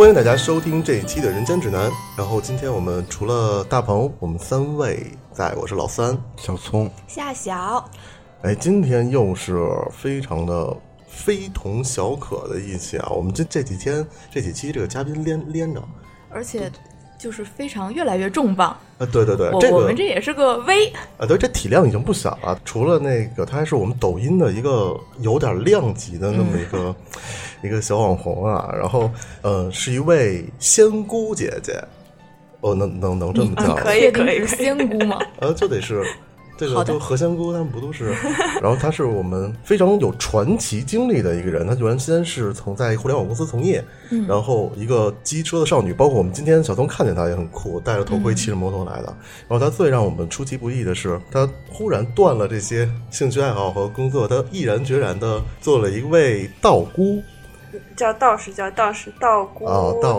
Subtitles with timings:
[0.00, 1.90] 欢迎大家收听这一期的《人间指南》。
[2.16, 6.16] 然后今天我们除了大鹏，我们三位在，我是老三。
[6.38, 7.84] 小聪，夏小，
[8.40, 9.58] 哎，今天又是
[9.92, 10.74] 非常的
[11.06, 13.10] 非同小可的一期啊！
[13.10, 15.86] 我们这这几天这几期这个嘉宾连连着，
[16.30, 16.72] 而且
[17.20, 18.70] 就是非常越来越重磅。
[18.98, 20.86] 啊，对对对，我这个我们这也是个微，
[21.18, 22.58] 啊，对，这体量已经不小了。
[22.64, 26.94] 除了那个，他还是我们抖音的一个有点量级的那么一个、
[27.62, 28.70] 一个小网红啊。
[28.74, 29.10] 然后，
[29.42, 31.82] 呃，是一位仙姑姐姐，
[32.60, 33.74] 哦，能能能这么叫？
[33.74, 35.18] 可以可以，是仙姑吗？
[35.40, 36.02] 呃，就得是
[36.68, 38.12] 这个，就何仙姑他们不都是？
[38.60, 49.06] 然后她是我们非常有传奇经历的一个人，她原先是曾在互联网公司从业，嗯然后一个机车的少女，包括我们今天小东看见她也很酷，戴着头嗯盔骑着摩托来的。
[49.48, 57.22] 然后她最让我们出其不意的是，她忽然断了这些兴趣爱好和工作，她毅然决然的做了一位道姑。
[57.96, 59.66] 叫道士，叫道士，道姑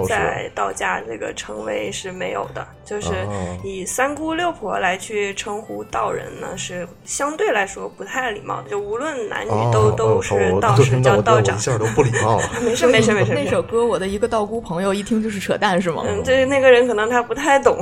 [0.07, 8.69] 在道家这个称谓是没有的，就是哦以三姑六婆来去称呼道人呢，是相对来说不太礼貌的。
[8.69, 11.59] 就无论男女都、哦都哦是道士，叫道长一。
[11.59, 12.49] 下都不礼貌了。
[12.63, 13.33] 没事没事没事。
[13.33, 16.03] 没事那首歌，我的一个道姑朋友一听就是扯淡，是吗？
[16.05, 17.77] 嗯，这那个人可能他不太懂。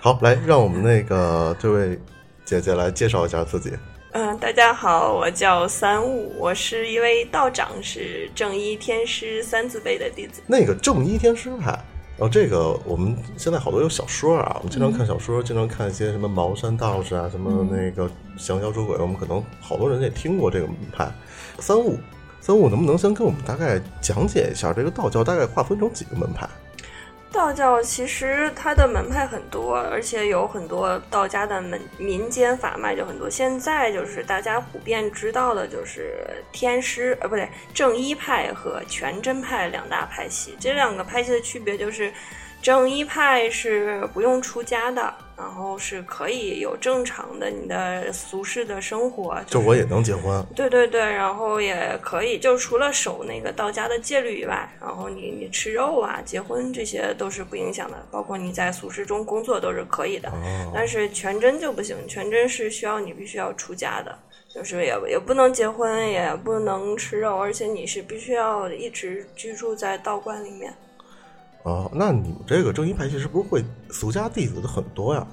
[0.00, 1.98] 好，来让我们那个这位
[2.44, 3.72] 姐姐来介绍一下自己。
[4.14, 10.42] 嗯，大家好，我叫三悟，我是一位道长，是正一天师三字辈的弟子。
[10.46, 21.10] 那个正一天师派，然后这个我们现在好多有小说啊，我们经常看小说，经常看一些什么茅山道士啊，什么那个降妖捉鬼，我们可能好多人也听过这个门派。
[21.58, 21.98] 三悟，
[22.38, 26.46] 三悟能不能先跟我们大概讲解一下这个道教大概划分成几个门派？
[27.32, 33.28] 道教其实它的门派很多，而且有很多道家的门民间法脉就很多。
[33.28, 40.56] 现在就是大家普遍知道的，就是天师呃不对正一派和全真派两大派系。
[40.60, 42.12] 这两个派系的区别就是，
[42.62, 60.28] 正一派是不用出家的，然后是可以有正常的你的俗世的生活，就是我也能结婚，对对对，然后也可以，就除了守那个道家的戒律以外，然后你你吃肉啊、结婚这些都是不影响的，包括你在俗世中工作都是可以的。
[60.28, 64.16] 哦但是全真就不行，全真是需要你必须要出家的，
[64.54, 70.72] 就是也也不能结婚，也不能吃肉，而且你是必须要一直居住在道观里面。
[71.64, 75.26] 哦，那你们这个正一派系是不是会俗家弟子的很多呀？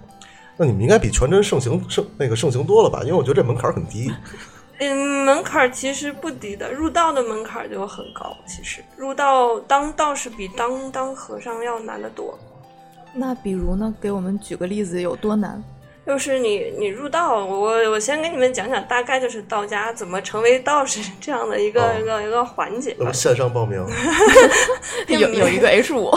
[0.58, 3.02] 那你们应该比全真盛行盛那个盛行多了吧？
[3.04, 4.12] 因为我觉得这门槛很低。
[4.80, 8.36] 嗯，门槛其实不低的，入道的门槛就很高。
[8.46, 12.38] 其实入道当道士比当当和尚要难得多。
[13.14, 15.62] 那比如呢，给我们举个例子，有多难？
[16.10, 23.14] 就是你你入道，我我先给你们讲讲，大概就是道家怎么成为道士这样的一个、哦一个一个环节吧那么。
[23.14, 23.80] 线上报名，
[25.08, 26.12] 有有一个 H 五，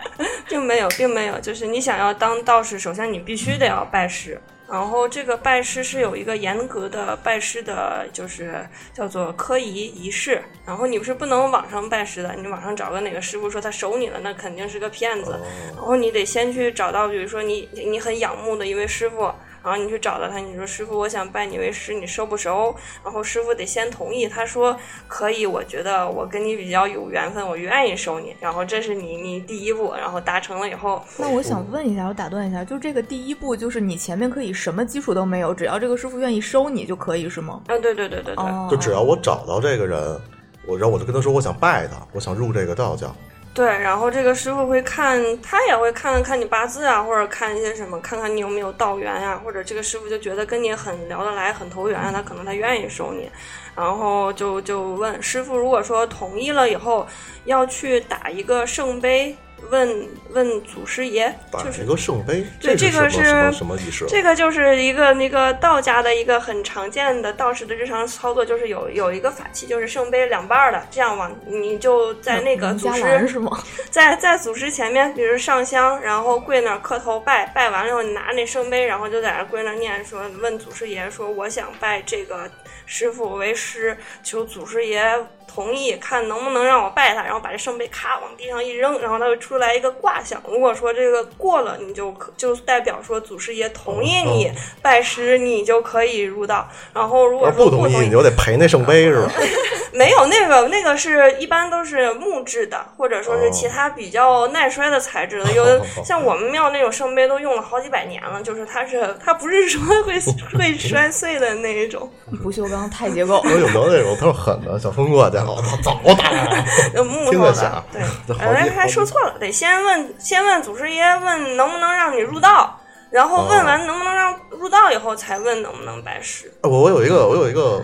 [0.50, 4.38] 并没有，并没有，就是你想要当道士，首先你必须得要拜师。
[4.70, 10.42] 然后这个拜师是有一个严格的拜师的，就是叫做科仪仪式。
[10.66, 15.40] 然后你是不能网上拜师的，你网上找个哪个师傅说他收你了，那肯定是个骗子。
[15.74, 22.74] 然后你得先去找到，比如说你你很仰慕的一位师傅，然后你去找到他，你说师傅，我想拜你为师，你收不收？
[23.04, 24.76] 然后师傅得先同意，他说
[25.06, 28.34] 可以，我觉得我跟你比较有缘分，我愿意收你。
[28.40, 37.60] 然后这是你你第一步，然后达成了以后，那我想问一下，我打断一下，就这个第一步，就是你前面可以什么基础都没有，只要这个师傅愿意收你就可以，是吗？
[37.66, 40.20] 啊，对对对对对，哦，就只要我找到这个人，
[40.66, 43.14] 我然后我就跟他说我想拜他，我想入这个道教。
[43.58, 53.28] 对，然后这个师傅会看，他也会看看你八字啊，或者看一些什么，看看你有没有道缘啊，或者这个师傅就觉得跟你很聊得来，很投缘，他可能他愿意收你，
[53.74, 57.04] 然后就就问师傅，如果说同意了以后，
[57.46, 59.36] 要去打一个圣杯，
[59.70, 63.76] 问问祖师爷，就是一个圣杯，对这个是什么？
[64.08, 73.62] 这个就是一个那个道家的一个很常见的道士的日常操作，就是有有一个法器，就是圣杯两半儿的，这样往你就在那个祖师是吗？
[73.90, 82.50] 在在祖师前面，比如上香，然后跪那儿磕头拜，拜完了以后，你拿那圣杯，然后就在那儿跪那儿念说，问祖师爷说，我想拜这个
[82.86, 85.12] 师傅为师，求祖师爷
[85.48, 90.40] 同意，看能不能让我拜他，然后把这圣杯咔往地上一扔，然后他会出来一个卦象。
[90.48, 94.52] 如果说这个过了，你就可就代表说祖师爷同意你
[94.82, 96.68] 拜师，你就可以入道。
[96.92, 99.32] 然后如果说不同意，你就得赔那圣杯是吧？
[99.90, 105.50] 没有那个，那个是一般都是木质的，或者说是其他比较耐摔的材质的。
[105.52, 110.14] 有的像我们庙那种圣杯都用了好几百年了，就是它是它不是说会
[110.56, 112.08] 会摔碎的那一种。
[112.42, 113.50] 不锈钢钛结构我。
[113.50, 116.64] 有没有那种特狠的小风过去，得好，早打来了。
[116.94, 117.84] 有木头的
[118.26, 122.78] 对哎，还说错了，得先问先问祖师爷，问能不能让你入道，
[123.10, 126.52] 然后问完能不能让入道以后，才问能不能拜师。
[126.62, 127.82] 我我有一个我有一个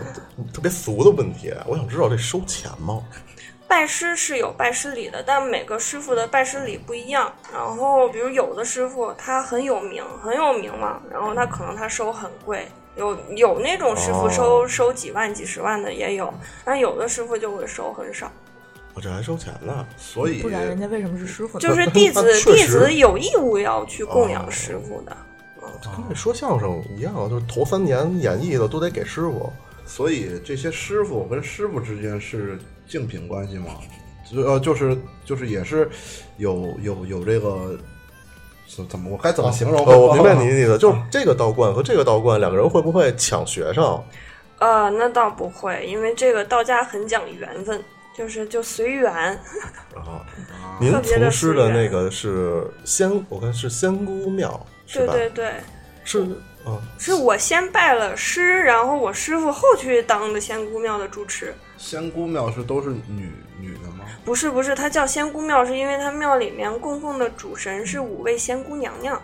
[0.53, 3.01] 特别俗的问题，我想知道这收钱吗？
[3.67, 7.33] 拜师是有拜师礼的，但每个师傅的拜师礼不一样。
[7.51, 16.33] 然后，比如有的师傅他很有名，很有名嘛，然后他可能他收很贵，有有那种师傅收、哦收几万、几十万的也有，
[16.63, 18.31] 但有的师傅就会收很少。
[18.93, 21.59] 我这还收钱呢，所以不然人家为什么是师傅呢？
[21.59, 25.15] 就是弟子 弟子有义务要去供养师傅的。
[25.81, 29.51] 跟那说相声一样，就是头三年演绎的都得给师傅。
[29.85, 32.57] 所以这些师傅跟师傅之间是
[32.87, 33.75] 竞品关系吗？
[34.31, 35.89] 就呃，就是就是也是
[36.37, 37.77] 有有有这个
[38.67, 39.85] 怎怎么我该怎么形容？
[39.85, 44.03] 呃，我明白你的意思，就是这个道观和这个道观两个人会不会抢学生？
[44.59, 47.83] 呃，那倒不会，因为这个道家很讲缘分，
[48.17, 49.13] 就是就随缘。
[49.93, 50.25] 啊，
[50.79, 55.13] 您特别的从师的那个是仙，我看是仙姑庙，是吧？
[55.13, 55.53] 对对对，
[56.03, 56.19] 是
[56.65, 61.53] 啊，是我先拜了师，然后我师傅后去当的仙姑庙的主持。
[61.77, 63.94] 仙姑庙是都是女女的吗？
[64.25, 69.15] 不是不是，它叫仙姑庙，是因为它庙里面供奉的主神是五位仙姑娘娘。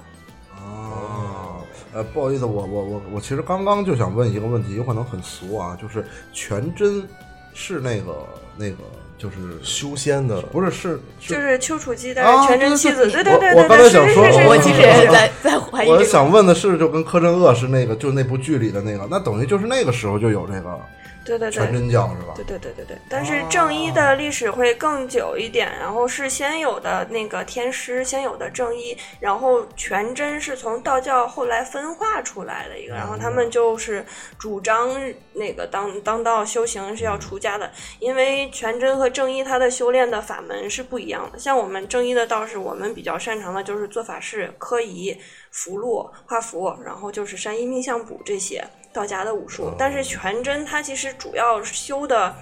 [0.58, 7.06] 哦，呃，不好意思，我我我我其实刚刚就想问一个问题，有可能很俗啊，就是全真
[7.54, 8.16] 是那个
[8.56, 8.78] 那个
[9.18, 16.10] 就是修仙的，不是是就是是秋楚姬带啊着全真妻子，对对对对对我我刚想说我是是是其实也是在在怀疑我这个。
[16.10, 20.80] 想问的是，就跟柯镇恶是那个，就那部剧里的那个，那等于就是那个时候就有这个
[21.26, 21.72] 对对对全。
[21.72, 22.34] 真教是吧？
[22.36, 34.06] 对对对对对，但是正一的历史会更久一点，然后是先有的那个天师，先有的正一，然后全真是从道教后来分化出来的一个，然后他们就是
[34.38, 34.90] 主张
[35.34, 41.40] 那个当当道修行是要出家的，因为全真和正一他的修炼的法门是不一样的。
[41.40, 45.16] 像我们正一的道士，我们比较擅长的就是做法事、科仪、
[45.52, 48.64] 符箓、画符，然后就是山医命相卜这些
[48.94, 49.74] 道家的武术。
[49.78, 52.36] 但是全真他其实主要修的。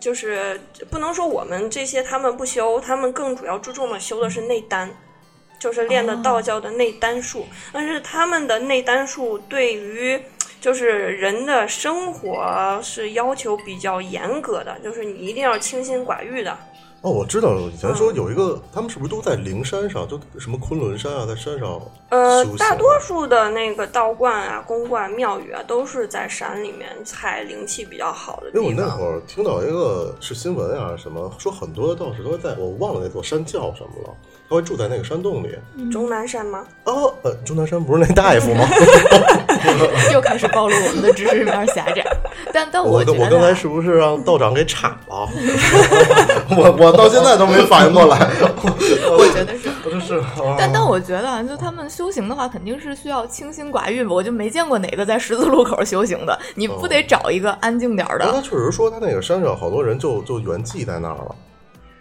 [0.00, 0.60] 就是
[0.90, 4.90] 不能说我们这些他们不修，他们更主要注重的修的是内丹，
[5.56, 7.46] 就是练的道教的内丹术。
[7.72, 10.20] 但是他们的内丹术对于
[10.60, 16.58] 就是人的生活是要求比较严格的，就是你一定要清心寡欲的。
[17.04, 21.78] 哦，我知道了，以前说嗯有一个，他们是不是都在灵山上，就什么昆仑山啊，在山上
[22.08, 28.72] 呃大多数的那个道观啊、公观、庙宇啊，都是在山里面采灵气比较好的因为我。
[28.74, 34.14] 那会儿听到一个是新闻啊，什么说很多的道士都会在，我忘了那座山叫什么了，
[34.48, 35.50] 他会住在那个山洞里。
[35.92, 36.64] 终南山吗？
[36.84, 38.66] 哦，呃，终南山不是那大夫吗？
[40.10, 42.02] 又开始暴露我们的知识面狭窄。
[42.52, 45.28] 但但我觉得啊我刚才是不是让道长给铲了？
[46.56, 48.18] 我我到现在都没反应过来，
[48.64, 49.70] 我觉得是。
[49.82, 50.22] 不 是是，
[50.58, 54.10] 但但我觉得啊，就他们修行的话，肯定是需要清心寡欲吧。
[54.10, 58.30] 我就没见过哪个在十字路口修行的，你不得找一个安静点儿的？
[58.32, 61.34] 他确实说他那个山上好多人就就圆寂在那儿了，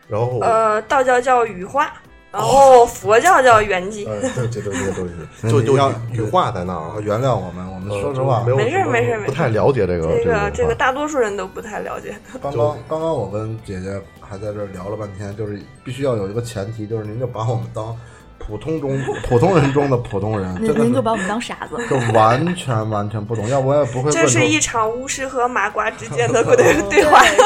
[0.07, 1.93] 然后呃，道教叫羽化，
[2.33, 4.09] 然后佛教叫圆寂。
[4.09, 5.05] 呃，对对对对
[5.41, 6.95] 对， 就就要羽化在那儿啊。
[7.01, 12.15] 原谅我们，我们呃说实话没，事没事没事不太了解这个这个这个大多数人都不太了解。
[12.41, 17.95] 刚刚刚刚我跟姐姐还在这儿聊了半天，就是必须要有一个前提，就是您就把我们当
[18.39, 21.77] 普通中普通人中的普通人，您真的您就把我们当傻子。
[21.89, 26.55] 就完全完全不懂，要不我也不会这是一场巫师和麻瓜之间 的对
[26.89, 27.23] 对话。
[27.23, 27.37] 是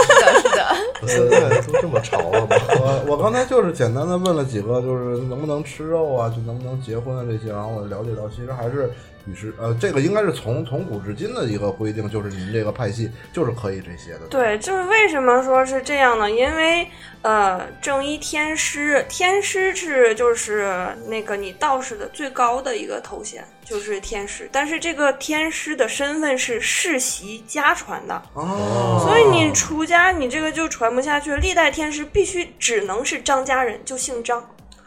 [1.08, 2.56] 现在都这么潮了吗？
[2.80, 8.90] 我我刚才就是简单的问了几个，就是能不能吃肉啊，就能不能结婚啊这些，然后我了解到其实还是
[9.26, 14.22] 与时呃，这个应该是从从古至今的一个规定，就是您这个派系就是可以这些的。
[14.30, 16.30] 对，就是为什么说是这样呢？
[16.30, 16.88] 因为
[17.22, 24.50] 呃，正一天师，天师是就是那个你道士的最高的一个头衔，就是天师。
[24.52, 31.36] 但是这个天师的身份是世袭家传的，哦，所以你出家，你这个就传不下去。
[31.38, 34.40] 历代天师必须只能是张家人，就姓张。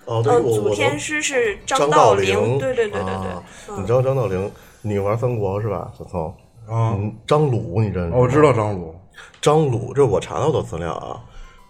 [0.07, 3.31] 哦，对，嗯，我我祖天师是张道陵，对对对对对。
[3.31, 4.51] 啊嗯你知道张道陵？
[4.83, 6.27] 你玩三国是吧，小聪？
[6.67, 8.15] 啊嗯，张鲁你认识？
[8.15, 8.95] 哦我知道张鲁，
[9.41, 11.21] 张鲁，这是我查到的资料啊。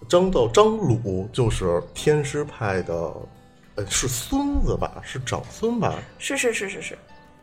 [0.08, 3.12] 张道张鲁就是天师派的，
[3.80, 4.92] 呃，是孙子吧？
[5.02, 5.94] 是长孙吧？
[6.18, 6.98] 是是是是是，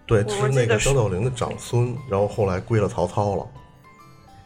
[0.05, 3.47] 对，我是那个张道陵的长孙，然后后来归了曹操了。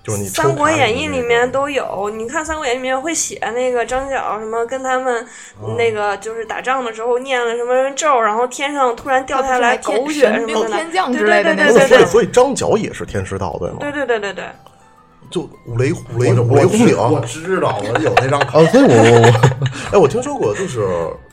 [0.04, 5.24] 就是你《三国演义》里面都有，你看《三国演义》里面会写那个张角什么跟他们
[5.60, 13.78] 哦那个就是打仗的时候念了什么咒，然后天上突然掉下来狗血什么天将对之类的对对对对对所以张角也是天师道对吗？
[13.80, 14.46] 对对对对对，
[15.32, 16.96] 就五雷五雷五雷轰顶。
[16.96, 18.66] 我知道，我有那张卡啊，。
[18.68, 20.86] 所以我我我，哎，我听说过，就是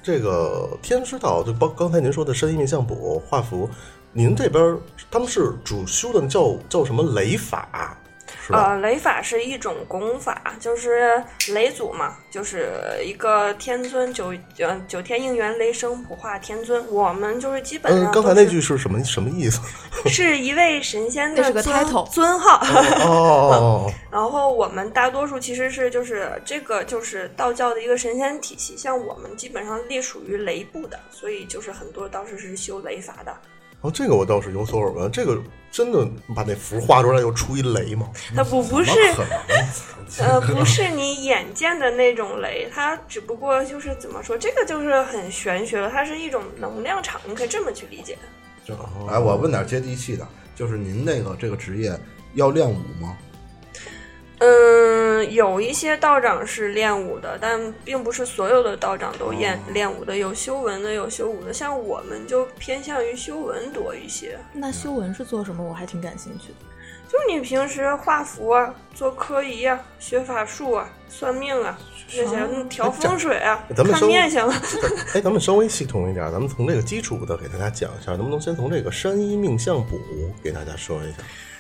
[0.03, 3.69] 这个天师道，就包刚才您说的神医命相卜画符，
[4.13, 4.77] 您这边
[5.11, 7.98] 他们是主修的叫叫什么雷法，
[8.49, 8.71] 是吧？
[8.71, 12.73] 呃，雷法是一种功法，就是雷祖嘛，就是
[13.05, 16.83] 一个天尊九呃九天应元雷声普化天尊。
[16.91, 19.61] 我们就是基本嗯，上刚才那句是什么什么意思？
[20.09, 22.59] 是一位神仙那是个的尊 title 尊号。
[23.05, 33.37] 哦， 然后我们大多数其实是就是这个就是道教的一个神仙体系，像我们基本上隶属于雷部的，所以就是很多道士是修雷法的。
[33.81, 35.11] 哦，这个我倒是有所耳闻。
[35.13, 36.05] 这个真的
[36.35, 38.11] 把那符画出来又出一雷吗？
[38.35, 38.91] 它不不是？
[40.19, 48.19] 呃，不是你眼见的那种雷，它只不过就是怎么说，这个就是很玄学了，它是一种能量场，你可以这么去理解。
[48.65, 48.75] 就
[49.09, 51.93] 哎，我问点接地气的，就是您那个这个职业
[52.35, 53.17] 要练武吗？
[54.39, 61.53] 嗯，有一些道长是练武的，但并不是所有的道长都练、哦练武的，有修文的，有修武的。
[61.53, 65.65] 像我们就偏向于修文多一些，那修文是做什么？
[65.65, 66.55] 我还挺感兴趣的。
[67.09, 74.63] 就你平时画符啊、做科仪啊、学法术啊、算命啊这些，嗯调风水啊、看面相啊。
[75.15, 79.99] 哎，咱们稍微系统一点，咱们从这个基础的给大家讲一下，能不能先从这个山医命相卜
[80.45, 81.19] 给大家说一下？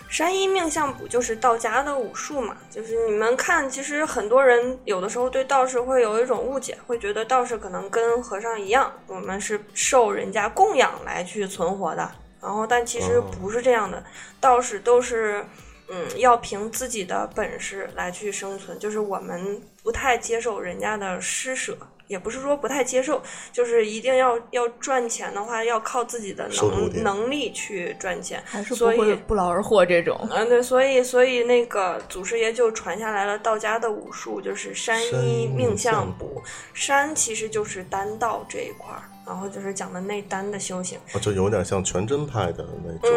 [0.08, 12.10] 山医命相卜就是道家的武术嘛，就是你们看，其实很多人有的时候对道士会有一种误解，会觉得道士可能跟和尚一样，我们是受人家供养来去存活的。
[12.40, 14.02] 然后，但其实不是这样的，
[14.40, 15.44] 道士都是，
[15.88, 21.76] 嗯，要凭自己的本事来去生存，就是我们不太接受人家的施舍。
[22.08, 23.22] 也不是说不太接受，
[23.52, 30.18] 就是一定要要赚钱的话，要靠自己的能能力去赚钱，还是不所以会不劳而获这种。
[30.30, 36.42] 嗯，对，所以所以那个祖师爷就传下来了道家的武术，就是山山医医命命相相卜。
[36.72, 40.98] 山其实就是丹道这一块儿，然后就是讲的内丹的修行。
[41.12, 43.10] 哦，就有点像全真派的那种，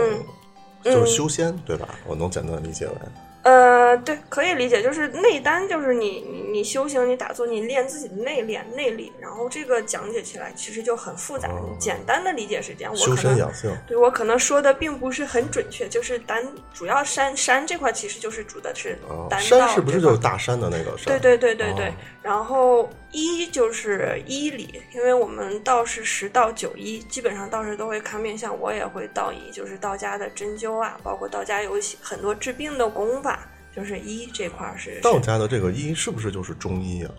[0.84, 1.88] 嗯就是修仙，对吧？
[2.06, 2.94] 我能简单理解为。
[3.44, 11.48] 呃，对，可以理解，就是内丹，就是你你你修行，你打坐，你练自己的内练内力，然后这个讲解起来其实就很复杂。
[11.50, 18.96] 嗯简单的理解是这样，我修可能身养性，对我可能说的并不是很准确，就是丹主要山山这块其实就是主的是
[19.40, 21.06] 山是不是就是大山的那个山？
[21.06, 37.12] 对对对对对，哦然后医就是医理，因为我们道是十道九医，基本上道士都会看面相，我也会道医，就是道家的针灸啊，包括道家有很多治病的功法，就是医这块儿是是道家的这个医是不是就是中医啊？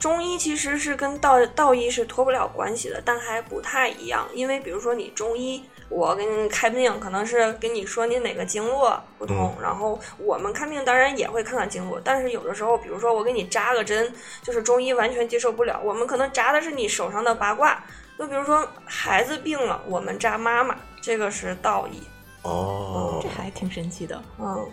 [0.00, 4.26] 中医其实是跟道道医是脱不了关系的，但还不太一样。
[4.32, 14.10] 因为比如说你中医，我给你看病，可能是跟你说你哪个经络不通，然后我们看病当然也会看看经络，但是有的时候，比如说我给你扎个针，
[14.42, 17.84] 就是中医完全接受不了，我们可能扎的是你手上的八卦。
[18.18, 22.02] 就比如说孩子病了，我们扎妈妈，这个是道医。
[22.42, 24.22] 哦这，还挺神奇的。
[24.38, 24.66] 嗯，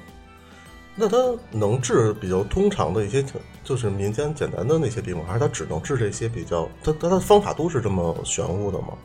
[1.00, 1.16] 那它
[1.52, 3.24] 能治比较通常的一些，
[3.64, 5.24] 就是民间简单的那些病吗？
[5.28, 6.68] 还是它只能治这些比较？
[6.84, 8.98] 它它它方法都是这么玄乎的吗？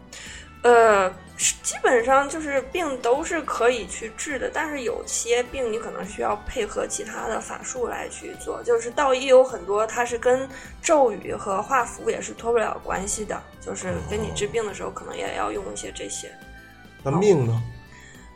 [0.62, 8.62] 呃，是基本上就是病都是可以去治的，但是有些病你可能需要配合其他的法术来去做。
[8.62, 10.48] 就是道医有很多，它是跟
[10.80, 16.32] 咒语和画符也是脱不了关系的，就是跟你治病的时候，可能也要用一些这些。
[17.02, 17.60] 那命呢？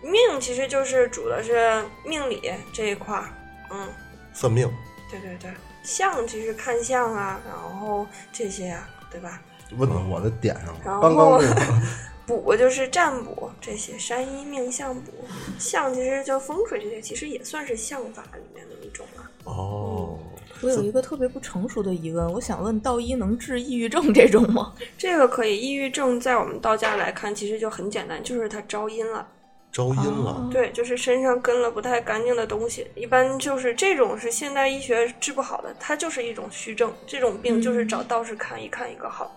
[0.02, 3.30] 命其实就是主的是命理这一块儿，
[3.70, 3.88] 嗯，
[4.32, 4.70] 算命。
[5.10, 5.50] 对对对，
[5.82, 9.40] 相其实看相啊，然后这些啊，对吧？
[9.76, 10.80] 问到我的点上了。
[10.84, 11.82] 然刚后那个
[12.26, 15.12] 卜就是占卜这些，山医命相卜，
[15.58, 19.30] 相其实就风水这些，其实也算是相法里面的一种啊。
[19.44, 20.18] 哦，
[20.60, 24.74] 我有一个特别不成熟的疑问，我想问道医能治抑郁症这种吗？
[24.98, 29.26] 这个可以，抑郁症在我们道家来看，其实就很简单，就是它招阴了。
[29.76, 30.30] 招阴了。
[30.30, 39.30] 哦对，就是身上跟了不太干净的东西，一般就是这种是现代医学治不好的，它就是一种虚症，这种病就是找道士看一看一个好。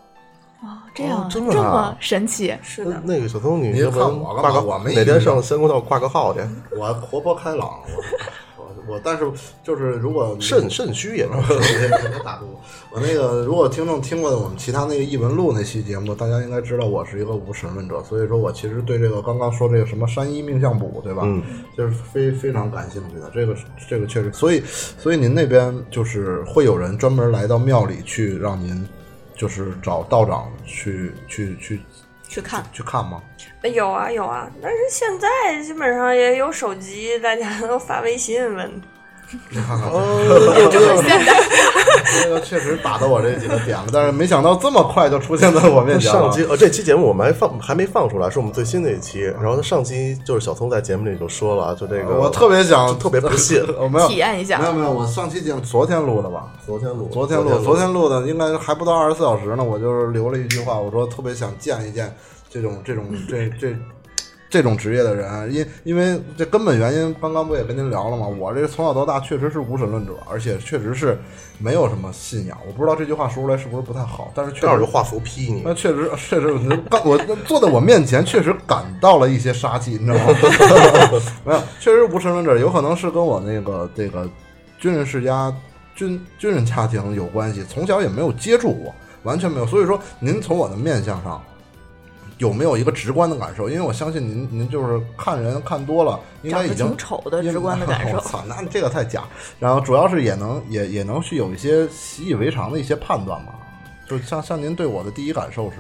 [0.62, 2.55] 哦，这样、哦真的啊这么神奇？
[2.63, 6.39] 是的，那个小聪，你您要不然看我干嘛挂个我没哪天上仙公道挂个号去？
[6.72, 8.03] 我活泼开朗，我
[8.89, 9.29] 我我，但是
[9.63, 11.39] 就是如果肾肾虚也能。
[12.10, 12.62] 别打住我！
[12.91, 21.24] 我那个，如果听众听过我们其他那个异闻录那期节目，大家应该知道我是一个无神论者，所以说我其实对这个刚刚说这个什么山医命相卜，对吧？
[21.25, 21.43] 嗯，
[21.77, 23.29] 就是非非常感兴趣的。
[23.34, 23.55] 这个
[23.88, 28.88] 这个确实，所以所以您那边就是会有人专门来到庙里去让您
[29.36, 31.79] 就是找道长去去去
[32.29, 33.21] 去看去看吗？
[33.63, 35.27] 有啊有啊，但是现在
[35.63, 38.81] 基本上也有手机，大家都发微信问。
[39.50, 46.31] 你看看，哦，这个现在这个确实打到我这几个点了，但是没想到这么快就出现在我面前了上。
[46.31, 49.21] 期呃，这期节目我们还放还没放出来，是我们最新的一期。
[49.21, 56.51] 然后上期就是小聪在节目里就说了，就这个我特别想，特别不信我没有体验一下没有没有，我上期节目昨天录的吧？
[56.65, 59.63] 昨天录，昨天录，昨天录的，应该还不到二十四小时呢。
[59.63, 62.12] 我就是留了一句话，我说特别想见一见
[62.50, 63.75] 这种这种这这
[64.50, 68.25] 这种职业的人，因因为这根本原因，刚刚不也跟您聊了吗？
[68.27, 71.20] 我这从小到大确实是无神论者，而且确实是
[71.60, 72.58] 没有什么信仰。
[72.65, 75.74] 我不知道这句话说出来是不是不太好，但是确实就画符批你那。
[75.74, 80.25] 确实，确实，我刚我坐在我面前，确实感到了一些杀气，你知道吗？
[81.46, 84.27] 没有，确实无神论者，有可能是跟我那个这个
[84.79, 85.53] 军人世家、
[85.94, 88.91] 军军人家庭有关系，从小也没有接触过，
[89.22, 89.68] 完全没有。
[89.68, 91.39] 所以说，您从我的面相上
[92.39, 93.69] 有没有一个直观的感受？
[93.69, 98.22] 因为我相信您，您就是看人看多了，应该已经挺丑的直观的感受 我。
[98.22, 99.24] 操，那这个太假。
[99.60, 103.53] 然后主要是也能也也能去有一些习以为常的一些判断嘛。
[104.08, 105.75] 就像像您对我的第一感受是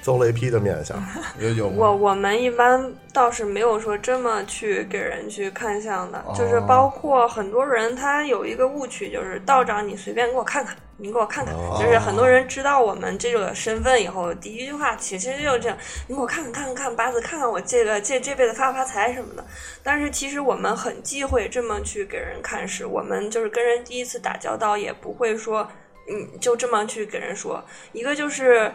[0.00, 1.02] 邹雷劈的面相，
[1.40, 15.76] 有有吗我我们一般倒是没有说这么去给人去看相的，哦就是包括很多人他有一个误区，就是道长你随便给我看看，你给我看看，哦就是很多人知道我们这个身份以后，第一句话其实就是这样，
[16.08, 19.44] 你给我看看看看看八字，看看我这个这这辈子发不发财什么的。
[19.82, 25.68] 但是其实我们很忌讳这么去给人看事，我们就是跟人第一次打交道，也不会说。
[26.06, 28.70] 嗯，就这么去给人说，一个就是，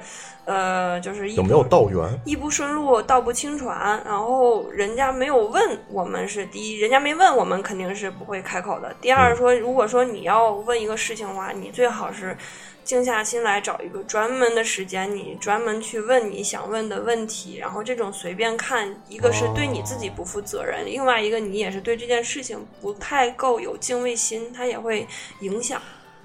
[0.46, 2.20] 呃，就是有没有道缘？
[2.26, 4.02] 一不顺路，道不清传。
[4.04, 8.92] 然后人家没有问我们是第一，人家没问我们肯定是不会开口的。
[9.00, 12.36] 第二说，如果说你要问一个事情的话，你最好是
[12.84, 17.58] 静下心来找一个专门的时间，你专门去问你想问的问题。
[17.58, 25.08] 然后这种随便看，一个是对你自己不负责任，另外一个你也是对这件事情不太够有敬畏心，它也会
[25.42, 25.80] 影响。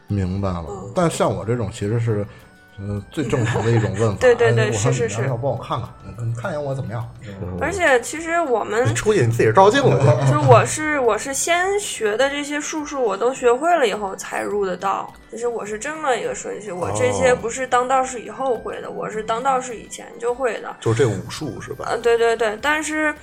[0.08, 0.92] 明白了嗯。
[0.94, 2.26] 但像我这种其实是，
[2.78, 4.16] 呃，最正常的一种问法。
[4.20, 5.88] 对对对是是是要帮我看看，
[6.18, 7.08] 你你看一眼我怎么样？
[7.60, 10.06] 而且其实我们出去你自己照镜子去。
[10.30, 15.12] 就是我是我是先学的这些术数，我都学会了以后才入的道。
[15.30, 20.76] 就是我是这么一个顺序，我这些哦不是当道士以后会的，我是当道士以前就会的。
[20.80, 21.86] 就是这武术是吧？
[21.88, 23.14] 呃，对对对，但是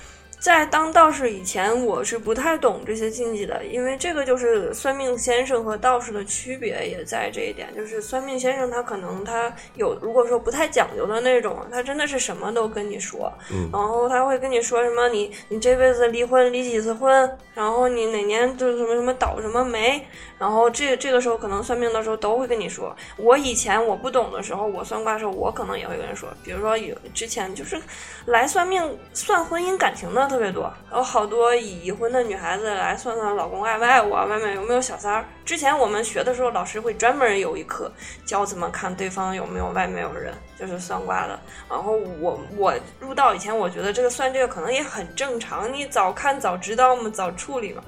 [0.42, 13.70] 在当道士以前，我是不太懂这些禁忌的，因为这个就是算命先生和道士的区别也在这一点，就是算命先生他可能他有如果说不太讲究的那种，他真的是什么都跟你说，嗯。
[13.72, 20.04] 然后他会跟你说什么你你这辈子离婚离几次婚，然后你哪年就是什么什么倒什么霉，
[20.40, 22.92] 然后这这个时候可能算命的时候都会跟你说。
[23.16, 27.80] 我以前我不懂的时候，我算卦的时候，我可能也会跟人说，比如说有之前就是
[28.26, 35.26] 来算命算婚姻感情的特别多，有好多已婚的女孩子来算算老公爱不爱我，外面有没有小三儿。
[35.44, 37.92] 之前我们学的时候，老师会专门有一课
[38.24, 41.38] 教怎么看对方有没有外面有人，就是算卦的。
[41.68, 47.82] 然后我我入道以前，我觉得这个算这个可能也很正常，你早看早知道嘛，早处理嘛。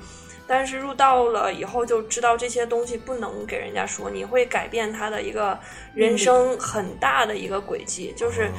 [0.47, 5.59] 但是入道了以后就知道这些东西不能给人家说，你会改变他的一个
[5.95, 8.51] 人生很大的一个轨迹，就是。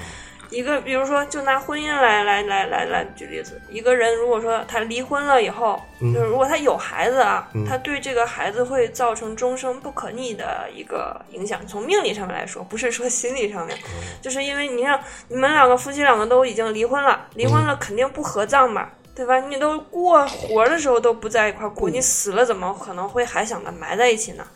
[0.55, 11.59] 一个，比如说，就拿婚姻来来来来来举例子，一个人如果说他离婚了以后，就是如果他有孩子啊，他对这个孩子会造成终生不可逆的一个影响。
[11.67, 13.77] 从命理上面来说，不是说心理上面，
[14.21, 19.37] 就是因为你看你们两个夫妻两个都已经离婚了，离婚了肯定不合葬吧，对吧？
[19.41, 24.47] 你都过活的时候都不在一块儿过，你死了怎么可能会还想着埋在一起呢？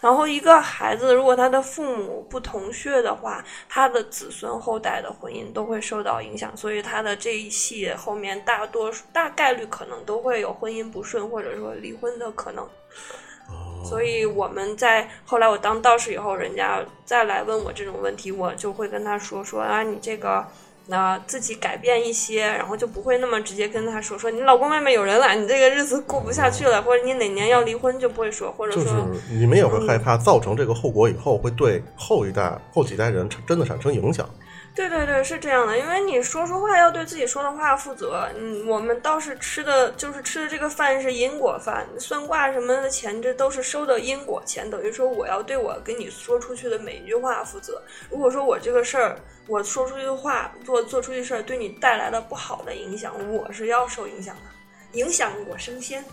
[0.00, 12.68] 然后一个孩子，如果他的父母不同血的话，他的子孙后代的婚姻都会受到影响，所以他的这一系后面大多数大概率可能都会有婚姻不顺或者说离婚的可能。
[13.84, 20.46] 所以我们在后来我当道士以后，人家再来问我这种问题，我就会跟他说说啊，你这个。
[20.88, 34.28] 那、自己改变一些，然后就不会那么直接跟他说说你老公外面有人了，你这个日子过不下去了，或者你哪年要离婚就不会说，或者就是说你们也会害怕造成这个后果以后会对后一代、后几代人真的产生影响。
[34.76, 38.28] 对对对，是这样的，因为你说出话要对自己说的话负责。
[38.38, 47.80] 嗯，我们倒是吃的，就是吃的这个饭是因果饭，算卦什么的钱，这都是收的因果钱，等于说我要对我跟你说出去的每一句话负责。
[48.10, 56.04] 如果说我这个事儿，我说出去的话，做做出去事儿对你带来了不好的影响，我是要受影响的，影响我升仙。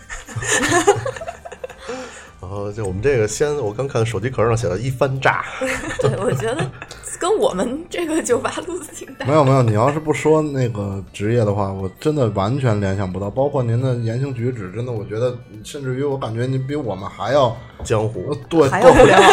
[2.39, 5.45] 然后就我们这个先，我刚看手机壳上写的一番炸，
[6.01, 6.69] 对，我觉得
[7.17, 9.25] 跟我们这个酒吧路子挺大。
[9.25, 13.29] 没有没有，你要是不说那个职业的话，我真的完全联想不到。
[13.29, 19.29] 包括您的言行举止，真的，我觉得甚至于我感觉您比我们还要江湖，对，还要互联网，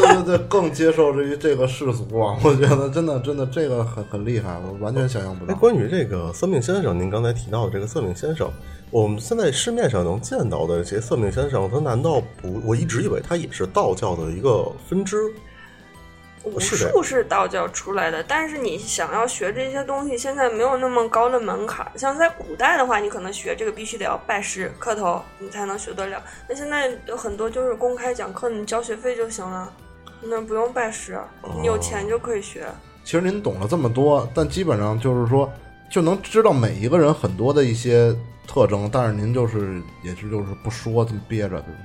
[0.00, 2.36] 对对对，更接受这于这个世俗啊！
[2.44, 5.54] 我觉得真的真的这个很很厉害，我完全想象不哎，到。
[5.58, 8.50] 关于这个算命先生，您刚才提到的这个算命先生，
[8.90, 12.60] 我们现在市面上能见到的这些算命先生，他难道不？
[12.64, 15.16] 我一直以为他也是道教的一个分支。
[16.44, 21.90] 武术是道教出来的，但是你想要学这些东西，现在没有那么高的门槛。
[21.96, 26.22] 像在古代的话，你可能学这个必须得要拜师磕头，你才能学得了。
[26.48, 29.72] 那现在有很多就是公开讲课，你交学费就行了，
[30.20, 31.18] 那不用拜师，
[31.60, 32.66] 你有钱就可以学。
[33.02, 35.50] 其实您懂了这么多，但基本上就是说，
[35.90, 38.14] 就能知道每一个人很多的一些
[38.46, 41.80] 特征，但是您就是也是就是不说，这么憋着，对吧？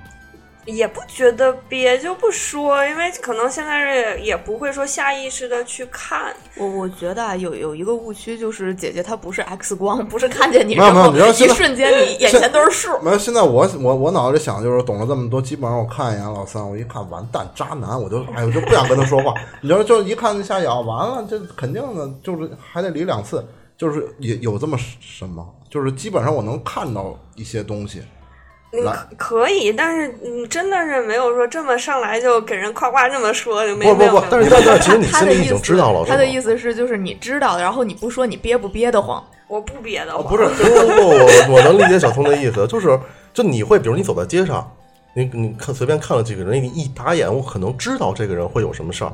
[0.75, 6.34] 也不觉得憋就不说，因为可能现在人也也不会说下意识的去看。
[6.55, 12.99] 我我觉得啊，有有一个误区，就是姐姐她不是 X 光，不是看见你没有没有然后一你知道现在瞬间你眼前都是数。
[13.01, 19.34] 没有，现在我我我脑子里想就是懂了这么多，基本上我看一眼老三，我一看完蛋渣男，我就哎我就不想跟他说话。
[19.62, 23.45] 你知道，就一看下咬，完了这肯定的，就是还得理两次，
[23.77, 28.01] 就是也有这么什么，就是基本上我能看到一些东西。
[28.71, 39.23] 你可可以，但是你真的是没有说这么上来就给人夸夸这么说，就没不不没有没有，不但是但但其实你心里已他的意思，经知道了，他的意思是，就是你知道，然后你不说，你憋不憋得慌？
[39.47, 40.27] 我不憋得哦，慌。
[40.27, 42.99] 不是，不不不，我我能理解小聪的意思，就是
[43.34, 44.71] 就你会，比如你走在街上，
[45.15, 49.12] 你你看随便看了几个人，你一打眼，我可能知道这个人会有什么事儿，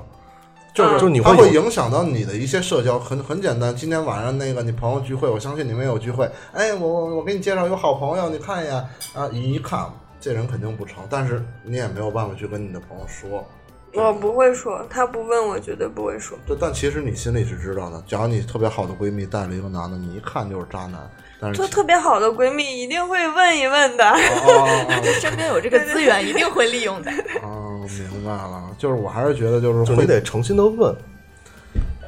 [0.76, 3.74] 就是就你它会影响到你的一些社交，很很简单。
[3.74, 6.30] 今天晚上那个你朋友聚会，我相信你们有聚会。
[6.52, 8.76] 哎，我我我给你介绍一个好朋友，你看一眼
[9.14, 13.48] 啊，一一看这人肯定不成，但是你也没有办法去跟你的朋友说。
[13.94, 16.38] 我不会说，他不问我绝对不会说。
[16.46, 18.04] 对，但其实你心里是知道的。
[18.06, 21.10] 假如你特别好的闺蜜带了一个男的，你一看就是渣男，
[21.40, 24.04] 但是就特别好的闺蜜一定会问一问的。
[24.04, 27.10] 哦哦 身边有这个资源，一定会利用的。
[27.42, 28.63] 哦哦，明白了。
[28.78, 30.95] 就是我还是觉得就是就你得诚心的问，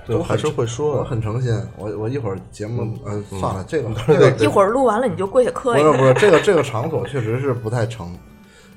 [0.05, 1.53] 对，我还是会说我说，很诚心。
[1.77, 5.87] 我我一会儿节目呃算了，这个对 这个一会儿录完了，你就跪下磕一下。
[5.87, 8.17] 不是不是，这个这个场所确实是不太成，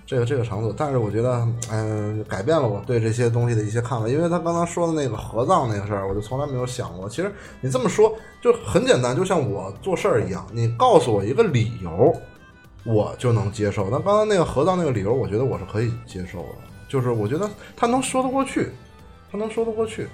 [0.06, 4.08] 这个这个场所，但是我觉得，嗯、改变了我对这些东西的一些看法。
[4.08, 7.08] 因为他刚刚说的那个合葬那个事儿，我就从来没有想过。
[7.08, 12.12] 其实你这么说就很简单，就像我做事儿一样，你告诉我一个理由，
[12.84, 13.84] 我就能接受。
[13.84, 16.48] 那刚刚那个合葬那个理由，我觉得我是可以接受的，
[16.90, 18.68] 就是我觉得他能说得过去，
[19.33, 20.07] 他能说得过去。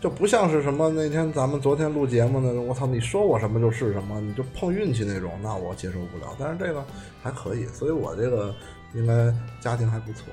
[0.00, 6.36] 就不像是什么那天咱们昨天录节目呢，我操，你说我什么就是什么，你就碰运气那种，那我接受不了。
[6.38, 6.84] 但是这个
[7.22, 8.54] 还可以，所以我这个
[8.92, 10.26] 应该家庭还不错，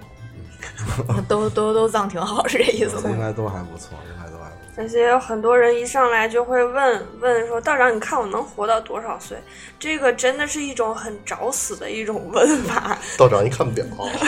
[1.30, 3.10] 都都都葬挺好，是这意思吗？
[3.12, 4.51] 应该都还不错，应该都还。
[4.82, 9.38] 而且有很多人一上来就会问问说：“道长，你看我能活到多少岁？”
[9.78, 12.98] 这个真的是一种很找死的一种问法。
[13.16, 13.86] 道长一看表，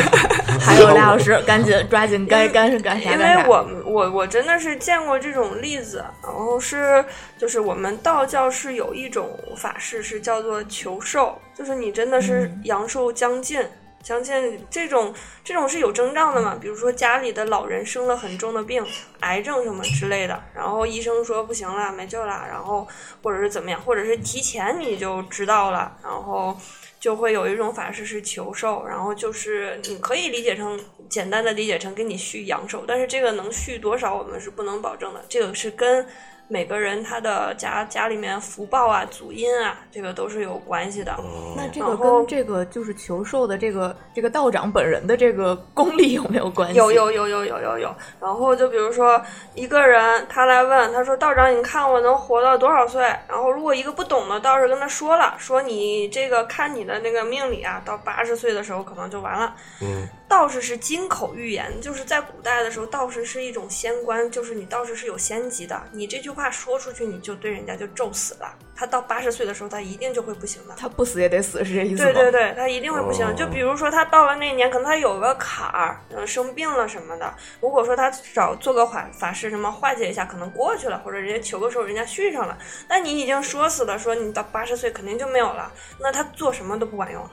[0.62, 3.18] 还有俩小时，赶紧抓紧该干是干啥因。
[3.18, 7.04] 为我我我真的是见过这种例子，然后是
[7.36, 13.60] 就是我们道教是有一种法事是叫做求寿，就是你真的是阳寿将近。
[14.04, 15.14] 相信这种
[15.46, 16.58] 这种是有征兆的嘛？
[16.62, 18.86] 比如说家里的老人生了很重的病，
[19.22, 22.86] 癌症什么之类的，然后医生说不行了，没救了，然后
[23.24, 26.56] 或者是怎么样，或者是提前你就知道了，然后
[27.00, 30.78] 就会有一种法事是求寿，然后就是你可以理解成
[31.10, 36.06] 简单的理解成给你续阳寿，但是这个能续多少我们是不能保证的，这个是跟
[36.48, 41.16] 每个人他的家家里面福报啊、祖荫啊，这个都是有关系的。
[41.56, 46.78] 那这个跟这个就是求寿的这个这个道长本人的这个功力有没有关系？
[46.78, 49.20] 有有有有有有有，然后就比如说
[49.56, 53.02] 一个人他来问，他说道长，你看我能活到多少岁？
[53.28, 59.56] 然后如果一个不懂的道士跟他说了，说你这个看你的那个命理啊，到八十岁的时候可能就完了。
[59.82, 68.54] 嗯，道士是金口玉言，就是在古代的时候，道士是一种仙官，就是你道士是有仙级的，你这句话说出去，你就对人家就咒死了。
[68.76, 70.74] 他到八十岁的时候，他一定就会不行的。
[70.76, 72.12] 他不死也得死，是这意思吗？
[72.12, 73.26] 对对对，他一定会不行。
[73.26, 77.34] 哦就比如说他到了那年，可能他有个坎儿，嗯，生病了什么的。
[77.62, 82.58] 如果说他找做个法法师什么化解一下，可能过去了，或者人家求个寿，人家续上了。
[82.90, 87.24] 那你已经说死了，说你到八十岁肯定就没有了，那他做什么都不管用，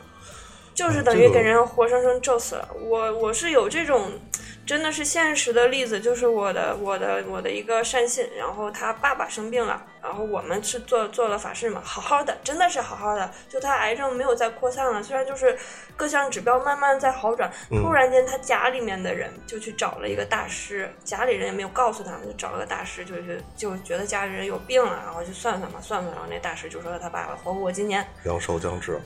[0.74, 2.68] 就是等于给人活生生咒死了。
[2.82, 4.12] 我我是有这种
[4.70, 15.58] 真的是现实的例子，就是我的我的我的一个善信，然后他爸爸生病了，然后我们是做做了法事嘛，好好的，真的是好好的，就他癌症没有再扩散了，虽然就是
[15.96, 28.06] 各项指标慢慢在好转，突然间他家里面的人就去找了一个大师，家里人也没有告诉他们，就找了个大师，就是就觉得家里人有病了，然后就算算嘛，算算，然后那大师就说他爸爸活不过今年。
[28.24, 29.00] 阳寿将至，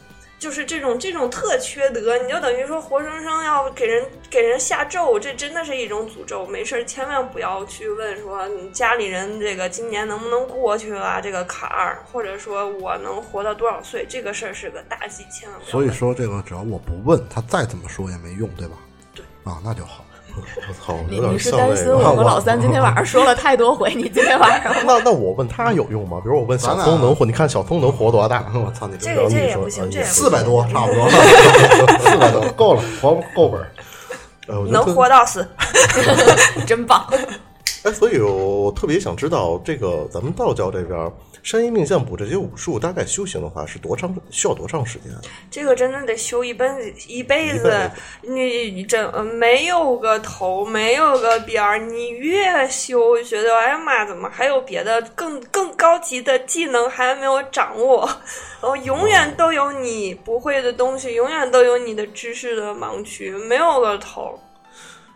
[0.44, 6.44] 就是这种这种特缺德，你就等于说活生生要给人给人下咒，这真的是一种诅咒。
[6.44, 15.70] 没事儿千万不要去问说你家里人这个今年能不能过去啊这个坎儿，或者说我能活到多少岁，这个事儿是个大忌，千万不要。
[15.70, 18.76] 所以说这个只要我不问，他再怎么说也没用，对吧？
[19.14, 20.04] 对啊，那就好。
[20.36, 21.82] 我 操，你有点你是担像那个。
[21.84, 26.20] 心我和老 三今天晚上说了太多回，你今天晚上那那我问他有用吗？
[26.22, 28.44] 比如我问小咱俩聪能活，你看小聪能活多大？
[28.54, 31.08] 我操你这个这也不行，呃这也不行四百多 差不多，
[32.10, 33.70] 四百多够了，活够本儿。
[34.68, 35.46] 能活到死。
[36.66, 37.06] 真棒。
[37.84, 45.12] 哎，所以我特别想知道，这个咱们道教这边山医命相卜这些武术，大概修行的话是多长，需要多长时间？
[45.50, 47.90] 这个真的得修一辈子，一辈子。
[48.22, 58.08] 你你这呃没有个头，没有个边儿，你越修觉得，哎呀妈，怎么还有别的更更高级的技能还没有掌握？
[58.62, 64.40] 然后永远都有你不会的东西，永远都有你的知识的盲区，没有个头。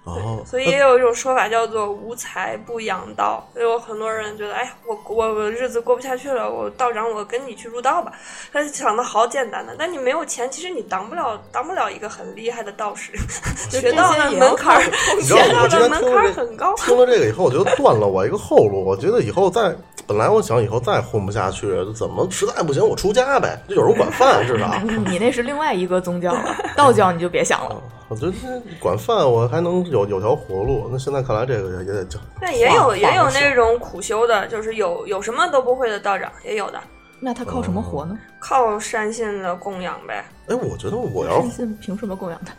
[0.09, 8.13] 哦，所以也有一种说法叫做“无财不养道”，所以有很多人觉得，哎，我我我日子过不下去了，我道长，我跟你去入道吧。
[8.53, 13.13] 他想的好简单的，但你没有钱，其实你当不了当不了一个很厉害的道士，
[13.71, 14.83] 学道的门槛儿，
[15.21, 16.75] 学道的门槛儿很高。
[16.77, 18.85] 听了这个以后，我觉得断了我一个后路。
[18.85, 19.75] 我觉得以后再，
[20.07, 24.73] 本来我想以后再混不下去，怎么实在不行我出家呗，就有人管饭至少。
[24.83, 27.77] 你你那是另外一个宗教了，道教你就别想了。
[28.09, 28.33] 我觉得
[28.81, 30.89] 管饭我还能有有条活路。
[30.91, 36.81] 那现在看来这个也也得叫但也有也有那种苦修的，就是有有什么都不会的道长，也有的，
[37.21, 38.19] 那他靠什么活呢？
[38.39, 40.25] 靠善信的供养呗。
[40.49, 42.53] 哎，我觉得我要善信凭什么供养他？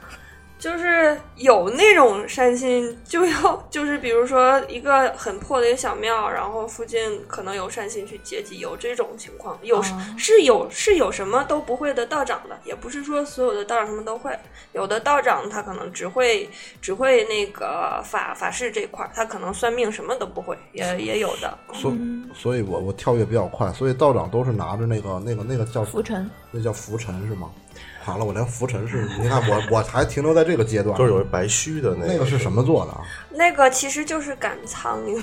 [0.60, 9.84] 就是有那种善心，就要就是比如说一个很破的一个小庙，然后附近可能有善心去接济，有这种情况，有、哦。
[10.18, 14.38] 是有是有什么都不会的道长的，也不是说所有的道长什么都会，
[14.74, 16.50] 有的道长他可能只会
[16.82, 21.58] 只会那个法法事这块儿，他可能算命什么都不会，也也有的。
[21.74, 21.94] 所
[22.36, 27.50] 所以我我跳跃比较快，所以道长都是拿着那个那个那个叫浮尘，那叫浮尘是吗？
[28.06, 33.02] 完了，我连浮尘是，你看我我还停留在这个阶段，就是有一白须的那个那个是什么做的啊？
[33.30, 35.22] 那个其实就是赶苍蝇，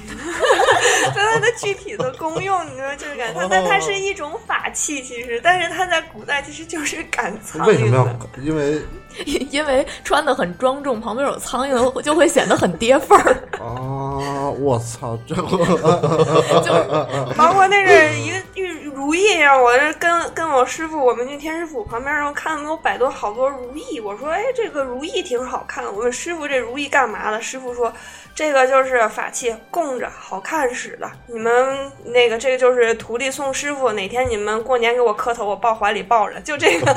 [1.14, 7.68] 但它的具体的功用，你说就是赶它，但它是一种法器，其实，但是它在古代其实就是赶苍蝇。
[7.68, 8.42] 为什么要？
[8.42, 8.80] 因为
[9.24, 13.36] 因为穿的很庄重，旁边有苍蝇，就会显得很跌份儿。
[13.58, 15.42] 啊， 我操，这个
[17.36, 25.90] 包括那是一个玉如意让我这跟跟我师傅，我们去天师府旁边，然后看给我摆多好多如意，我说哎，这个如意挺好看的。
[25.90, 27.40] 我问师傅这如意干嘛的？
[27.40, 27.92] 师傅说
[28.34, 31.10] 这个就是法器，供着好看使的。
[31.26, 36.94] 你们那个这个就是徒弟送师傅，哪天你们过年给我磕头，我抱怀里抱着，就这个。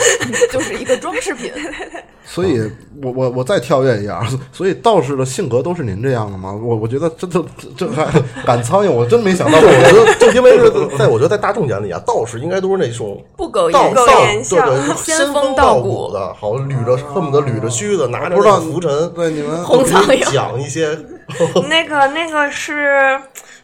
[0.52, 1.52] 就是一个装饰品。
[2.26, 2.62] 所以
[3.02, 6.54] 我我我再跳跃一下，所以道士的性格都是您这样的吗？
[6.54, 7.44] 我我觉得这这
[7.76, 8.06] 这还
[8.46, 9.58] 赶苍蝇，我真没想到。
[9.58, 20.96] 我觉得就因为是在我觉得在大众眼里啊，道士应该都是那种不苟道道言笑，对对，仙仙风道道骨的，好捋着恨不得捋着须子，拿着不知道那个浮尘，对你们红苍蝇讲一些
[21.68, 23.20] 那个那个是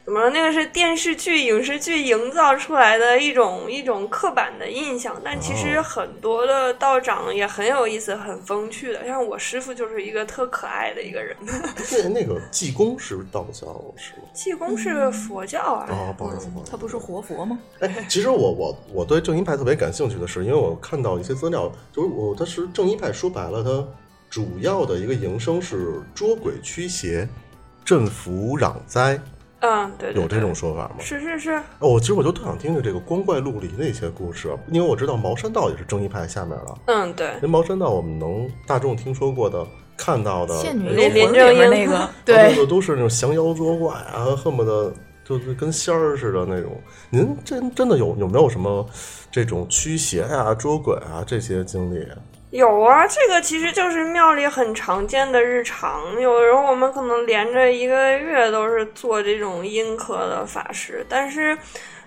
[0.06, 0.30] 怎么说？
[0.30, 9.06] 那个是电视剧、影视剧营造出来的一种一种刻板的印象，但其实很多的道长也很有意思、很风趣的。
[9.08, 11.36] 像我师傅就是一个特可爱的一个人。
[11.90, 14.24] 对那个济公是道教是吗？
[14.34, 16.72] 济公是佛教啊，啊，不好意思，不好意思。
[16.72, 17.58] 他不是活佛吗？
[17.80, 23.88] 哎，其实我我我对正一派特别感兴趣的是，因为我看到一些资料，就是我他是正一派，说白了，他
[24.30, 27.28] 主要的一个营生是捉鬼驱邪、
[27.84, 29.20] 镇伏攘灾，
[29.66, 30.96] 嗯，对对有这种说法吗？
[31.00, 36.76] 是是是，哦，我其实我就特想听听这个光怪陆离的一些故事，因为我知道茅山道也是正一派下面的。
[36.86, 37.32] 嗯对。
[37.42, 39.66] 那茅山道我们能大众听说过的、
[39.98, 46.72] 看到的，仙女呃幽魂里林正英面那个， 对，对，都是那种降妖捉怪啊，恨不得就是跟仙儿似的那种。
[47.10, 48.86] 您真真的有有没有什么
[49.32, 52.06] 这种驱邪啊、捉鬼啊这些经历？
[52.56, 56.18] 有啊，这个其实就是庙里很常见的日常。
[56.22, 61.58] 有时候我们可能连着一个月都是做这种阴科的法事，但是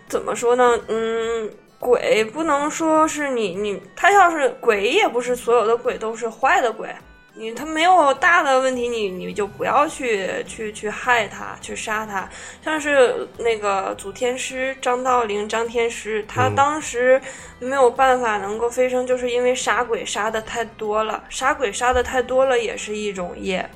[0.09, 0.81] 怎么说呢？
[0.89, 6.89] 嗯，鬼不能说是你你，他要是鬼，也不是所有的鬼都是坏的鬼。
[7.39, 12.29] 你他没有大的问题，你你就不要去去去害他，去杀他。
[12.65, 17.21] 像是那个祖天师张道陵、张天师，他嗯当时
[17.61, 23.69] 没有办法能够飞升，就是因为杀鬼杀的太多了，杀鬼杀的太多了也是一种业。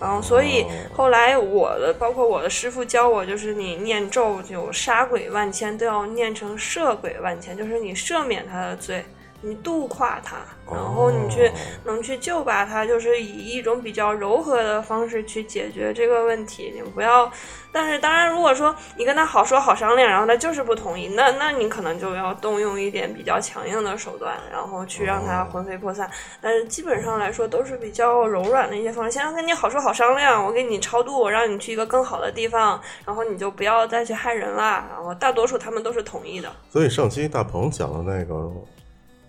[0.00, 9.04] 然后，所以哦后来我的，包括我的师傅教我，就是你念咒，就杀鬼万千都要念成赦鬼万千，就是你赦免他的罪，
[9.42, 10.36] 你度化他，
[10.70, 11.52] 然后你去哦
[11.84, 16.72] 能去救拔他，就是以一种比较柔和的方式去解决这个问题。
[16.74, 17.30] 你不要，
[17.72, 26.10] 但是当然，如果说你跟他好说好商量，然后他就是不同意，那那你可能就要动用一点比较强硬的手段，然后去让他魂飞魄散。
[26.40, 29.10] 但是基本上来说都是比较柔软的一些方式。
[29.10, 34.86] 先跟你好说好商量，我给你超度，我让你去一个更好的地方，然后你就不要再去害人啦。
[34.94, 36.50] 然后大多数他们都是同意的。
[36.70, 38.50] 所以上期大鹏讲的那个，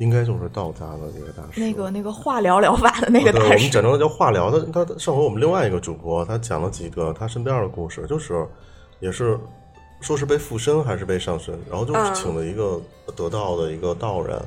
[0.01, 1.61] 应该就是道家的一个大师。
[1.61, 4.49] 那个那个化疗疗法的那个哦对，我，们简称的叫化疗。
[4.49, 8.43] 的他上回我们另外一个主播，他讲了几个他身边的故事，就是
[8.99, 9.39] 也是
[9.99, 12.81] 说是被附身还是被上身，然后就请了一个
[13.15, 14.41] 得道的一个道人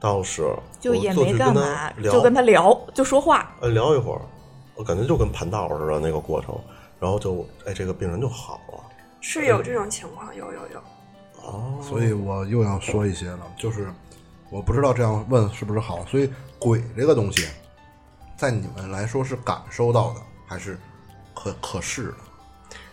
[0.00, 0.42] 道士，
[0.80, 3.54] 就也没干嘛，就跟他聊，就说话。
[3.60, 4.20] 呃聊一会儿，
[4.76, 6.58] 我感觉就跟盘道似的那个过程，
[6.98, 8.80] 然后就哎这个病人就好了。
[9.20, 10.80] 是有这种情况，有有有。
[11.42, 13.88] 哦，所以我又要说一些了，就是
[14.50, 17.46] 我不知道这样问是不是好，所以鬼这个东西，
[18.36, 20.78] 在你们来说是感受到的，还是
[21.34, 22.14] 可可视的？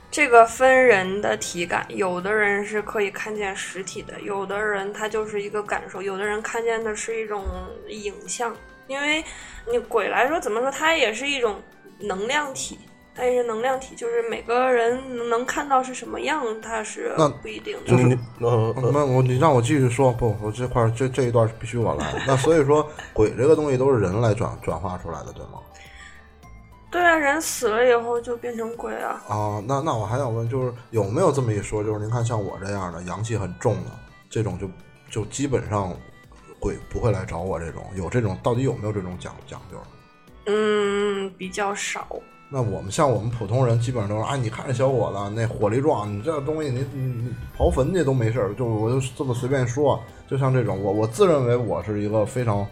[0.09, 7.43] 这个分人的体感，有的人是可以看见实体的，有的人他就是一个感受，有的人看见的是一种
[7.89, 8.55] 影像。
[8.87, 9.23] 因为
[9.71, 11.61] 你鬼来说，怎么说，它也是一种
[11.99, 12.77] 能量体，
[13.15, 17.91] 它也是能量体，就是每个人能看到是什么样，它是那不一定的。
[17.91, 22.23] 就是你呃呃那我你让我继续说，不，我这块儿这这一段必须我来。
[22.25, 25.59] 那所以说，鬼这个东西都是人来转转化出来的，对吗？
[26.89, 29.21] 对啊，人死了以后就变成鬼啊。
[29.27, 33.91] 啊，那那我还想问，就是有没有这么一说，就是您看像我这样的阳气很重的
[34.29, 34.67] 这种就，
[35.09, 35.95] 就基本上
[36.59, 39.77] 鬼不会来找我这种，有这种到底有没有这种讲讲究？
[40.45, 42.07] 嗯，比较少。
[42.55, 52.63] 那我们像我们普通人，基本上都是，啊，你看这小伙子那火力壮，你这东西你你你刨坟去都没事儿，就我就这么随便说，就像这种，我我自认为我是一个非常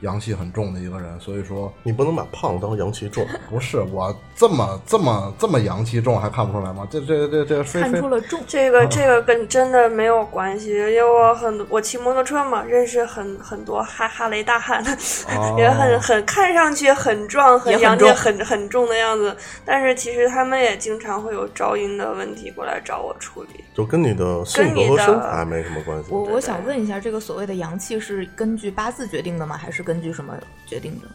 [0.00, 3.26] 阳气很重的一个人，所以说你不能把胖当阳气重。
[3.50, 6.86] 不是我这么这么这么阳气重还看不出来吗？
[6.90, 14.82] 这这这这看出了重，这个这个跟真的没有关系，因为我很我骑摩托车嘛，认识很很多哈哈雷大汉，
[15.28, 23.64] 哦也很很看上去很壮、很阳气、重很很重的样子，但是其实他们也经常会有招阴的问题过来找我处理。
[23.74, 26.10] 就跟你的性格和身材没什么关系。
[26.10, 29.56] 我我想问一下，这个所谓的阳气是根据八字决定的吗？
[29.56, 31.08] 还是根据什么决定的？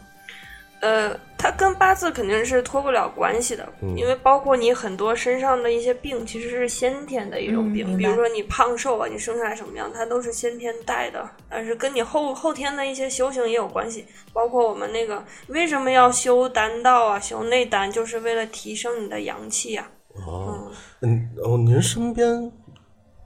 [0.80, 14.04] 呃，它跟八字肯定是脱不了关系的，嗯因为包括你很多身上的一些病，其实是先天的一种病，嗯比如说你胖瘦啊，你生下来什么样，它都是先天带的，但是跟你后后天的一些修行也有关系。
[14.34, 19.90] 包括我们那个为什么要修丹道啊，修内丹，就是为了提升你的阳气啊。
[20.26, 22.52] 哦，嗯，哦，您身边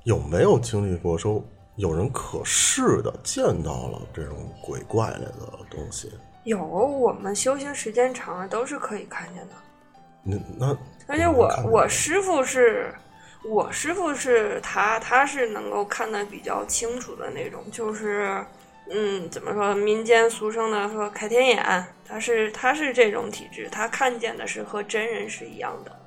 [0.05, 1.45] 有没有经历过说
[1.81, 6.13] 有人可视的见到了这种鬼怪类的东西？
[6.45, 9.55] 有，我们修行时间长了都是可以看见的。
[10.23, 12.95] 那那而且我我师傅是，
[13.49, 18.45] 我师傅是他他是能够看得比较清楚的那种，就是
[18.91, 26.00] 嗯，怎么说，民间俗称的说开天眼，他是他是这种体质，他看见的是和真人是一样的。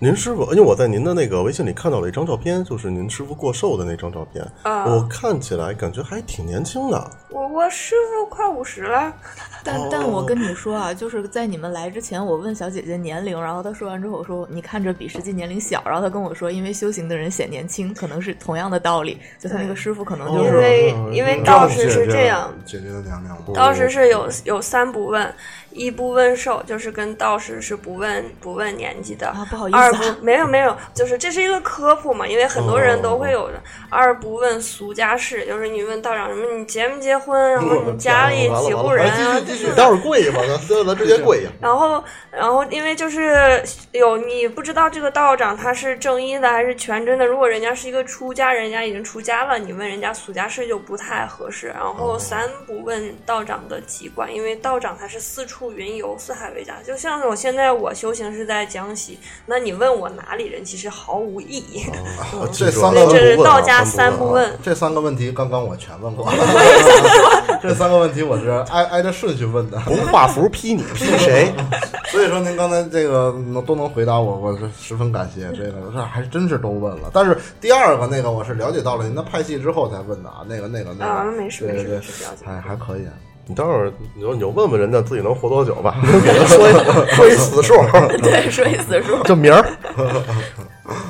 [0.00, 7.10] 您师傅，因为我在您的那个微信里看到了一张照片，就是您师傅过寿的那张照片，啊我看起来感觉还挺年轻的。
[7.34, 9.12] 我我师傅快五十了，
[9.64, 23.42] 但但我跟你说啊，就是在你们来之前，我问小姐姐年龄，然后她说完之后，我说你看着比实际年龄小，然后她跟我说，因为修行的人显年轻，可能是同样的道理，就他那个师傅可能就哦是因为嗯因为嗯道士是这样，姐姐的娘娘吗？
[23.52, 25.34] 道士是有有三不问，
[25.72, 29.26] 一不问寿，就是跟道士是不问不问年纪的。
[29.26, 33.54] 啊不好意思二啊不没有没有，就是这是一个科普嘛，因为很多人都会有的。
[33.90, 41.50] 二不问俗家事，就是你问道长什么，你结没结婚，然后你家里几户人啊，继续继续，待会儿跪吧，咱咱直接跪下。
[41.60, 51.68] 然后，然后因为就是有你不知道这个道长他是正一的还是全真的，如果人家是一个出家，人家已经出家了，你问人家俗家事就不太合适。
[51.68, 56.74] 然后三不问道长的籍贯，因为道长他是四处云游，四海为家。
[56.86, 61.84] 就像是我现在我修行是在江西，那你问我哪里人，其实毫无意义。
[62.18, 64.58] 啊 这三个这是不问啊道家三不问啊三不问。
[64.62, 66.26] 这三个问题刚刚我全问过。
[67.62, 71.52] 这三个问题我是挨挨着顺序问的，红画符劈你劈谁？
[72.12, 75.50] 所以说您刚才这个能都能回答我，我是十分感谢。
[75.52, 83.06] 这个这还真是都问了，但是第二个那个我是了解到了您的派系之后才问的啊，那个那个那个，啊没事对对对没事还还可以。
[83.46, 85.96] 你待会儿你就你就问问人家自己能活多久吧，
[86.48, 86.72] 说一
[87.14, 87.74] 说一死数，
[88.22, 89.22] 对，说一死数。
[89.24, 89.66] 就名儿。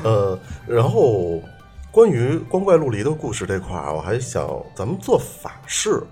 [0.02, 0.36] 呃，
[0.66, 1.40] 然后
[1.94, 6.02] 关于光怪陆离的故事这块儿，我还想咱们做法事，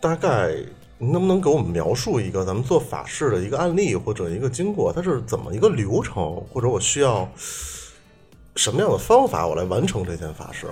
[0.00, 0.56] 大概
[0.98, 4.92] 你能不能给我们描述一个咱们做法事的一个案例或者一个经过？
[4.92, 7.30] 它是怎么一个流程，或者我需要
[8.56, 10.66] 什么样的方法，我来完成这件法事？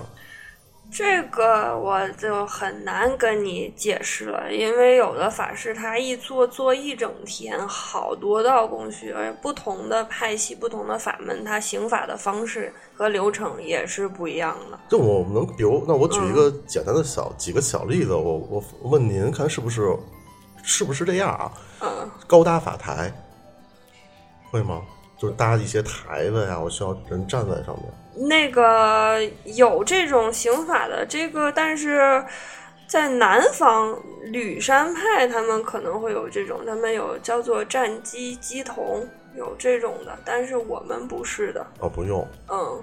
[0.93, 14.79] 这个我就很难跟你解释了，因为有的法师他一做做一整天，好多道工序，而不同的派系、不同的法门，他行法的方式和流程也是不一样的。
[14.89, 19.97] 就我能，比如，那我举一个简单的小、几个小例子，我我问您，看是不是
[20.63, 21.53] 是不是这样啊？
[21.81, 23.13] 嗯，高搭法台
[24.51, 24.83] 会吗？
[25.17, 27.85] 就是搭一些台子呀，我需要人站在上面。
[28.15, 32.25] 那个有这种刑法的这个，但是
[32.87, 39.07] 在南方吕山派，他们可能会有这种，他们有叫做战机机童，
[39.37, 42.83] 有这种的，但是我们不是的，哦，不用，嗯，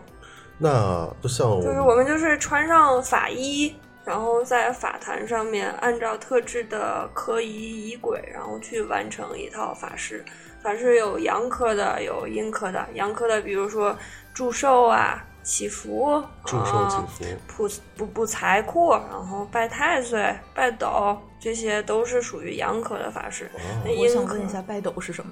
[0.58, 3.76] 那就像我就是我们就是穿上法衣。
[4.06, 10.24] 然后在法坛上面按照特制的科仪仪轨，然后去完成一套法事。
[10.64, 12.88] 法事有阳科的，有阴科的。
[12.94, 13.94] 阳科的，比如说
[14.38, 17.08] 祝寿啊、祈福、祝寿祈啊
[17.48, 23.50] 福，补补补财库，然后拜太岁、拜斗，这些都是属于阳科的法事。
[23.84, 25.32] 那我阴科想问一下，拜斗是什么？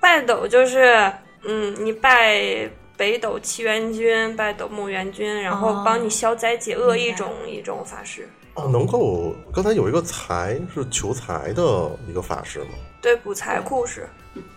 [0.00, 1.12] 拜斗就是，
[1.44, 8.28] 嗯，你拜北斗七元君，拜斗木元君，然后哦帮你消灾解厄一种、一种法事。
[8.54, 11.62] 哦，能够刚才有一个财是求财的
[12.08, 12.70] 一个法事吗？
[13.00, 14.08] 对，补财库是。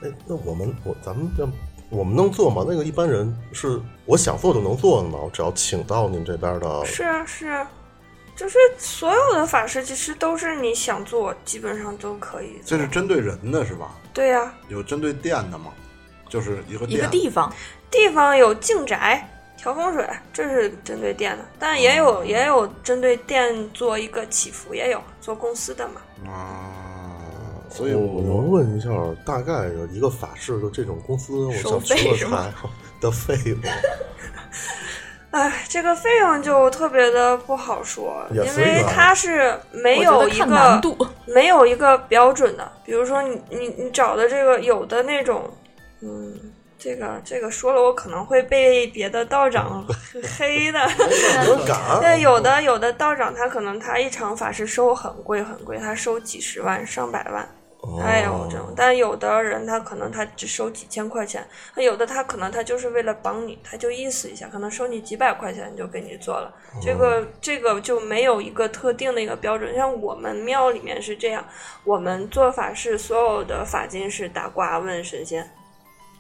[0.02, 1.48] 哎，那我们我咱们这
[1.94, 2.66] 我们能做吗？
[2.68, 5.20] 那个一般人是我想做就能做的吗？
[5.24, 7.70] 我只要请到您这边的，是啊，是啊，
[8.36, 12.60] 就是所有的法师其实都是你想做，基本上都可以。
[12.66, 13.92] 这是针对人的是吧？
[14.12, 15.72] 对呀、有针对店的吗？
[16.28, 17.54] 就是一个一个地方，
[17.92, 26.02] 地方有净宅、调风水，这是针对店的，但也哦有也有针对店做一个祈福，也有做公司的嘛。
[26.32, 26.93] 啊，
[27.74, 28.90] 所以我我能问一下，
[29.26, 32.54] 大概有一个法式的这种公司，我收想费是求个财吗
[33.02, 33.58] 的费用，
[35.32, 40.82] 哎，这个费用就特别的不好说，因为它是没有一个。
[41.26, 42.72] 没有一个标准的。
[42.86, 45.50] 比如说你你你找的这个有的那种，
[46.02, 46.38] 嗯，
[46.78, 49.84] 这个这个说了我可能会被别的道长
[50.38, 50.80] 黑的。
[52.00, 57.50] 对，有的有的道长他可能他一场法师收很贵很贵，他收几十万上百万。
[58.00, 66.54] 他也有这种，但有的人他可能他只收几千块钱，那有的他可能他就是为了帮你，他就意思一下，可能收你几百块钱就给你做了。
[66.82, 71.46] 这个这个就没有一个特定的一个标准，像我们庙里面是这样，
[71.84, 75.52] 我们做法是所有的法金是打卦问神仙，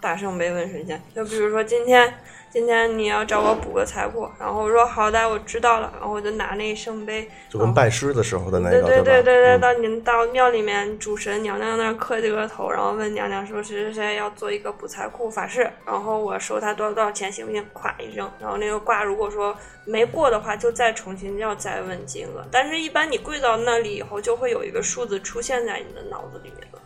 [0.01, 1.01] 打圣杯问神仙。
[1.15, 2.13] 就比如说今天
[2.53, 9.23] 今天你要找我补个财库，然后我说好的，我知道了，然后我就拿那圣杯，就跟拜师的时候的那个，对对对？
[9.23, 17.65] 对对，嗯到你到庙里面，主神娘娘那儿磕几个头，然后问娘娘说谁谁谁要做一个补财库法事，然后我收他多少多少钱行不行？
[17.73, 22.45] 咵一扔，然后那个卦如果说没过的话，就再重新要再问金额。
[22.51, 26.79] 但是，一般你跪到那里以后，就会有一个数字出现在你的脑子里面了。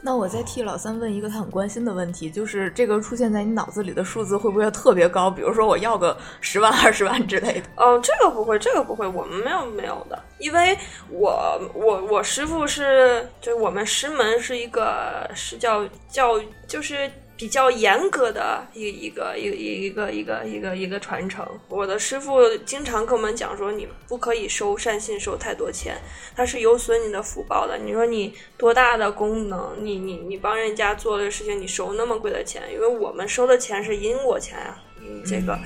[0.00, 5.28] 那我再替老三问一个他很关心的问题，就是这个出现在你脑子里的数字会不会特别高？
[5.28, 7.62] 比如说我要个十万、二十万之类的。
[7.76, 10.78] 哦，这个不会，这个不会，我们没有没有的，因为
[11.10, 21.46] 我我我师傅是，就我们师门是一个是叫教，就是比较严格的一一个一个一个一个一个一个传承。
[21.68, 25.96] 我的师傅经常跟我们讲说，你不可以收善信收太多钱，
[26.34, 27.78] 它是有损你的福报的。
[27.78, 35.56] 你说你多大的功能，你你你帮人家做的事情，你收那么贵的钱，因为我们收的钱是因果钱啊、你这个。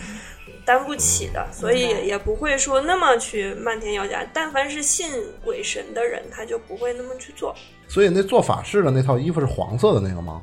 [0.65, 4.25] 担不起的，所以也不会说那么去漫天要价。
[4.33, 5.11] 但凡是信
[5.45, 7.53] 鬼神的人，他就不会那么去做。
[7.89, 10.41] 所以那做法事的那套衣服是黄色的那个吗？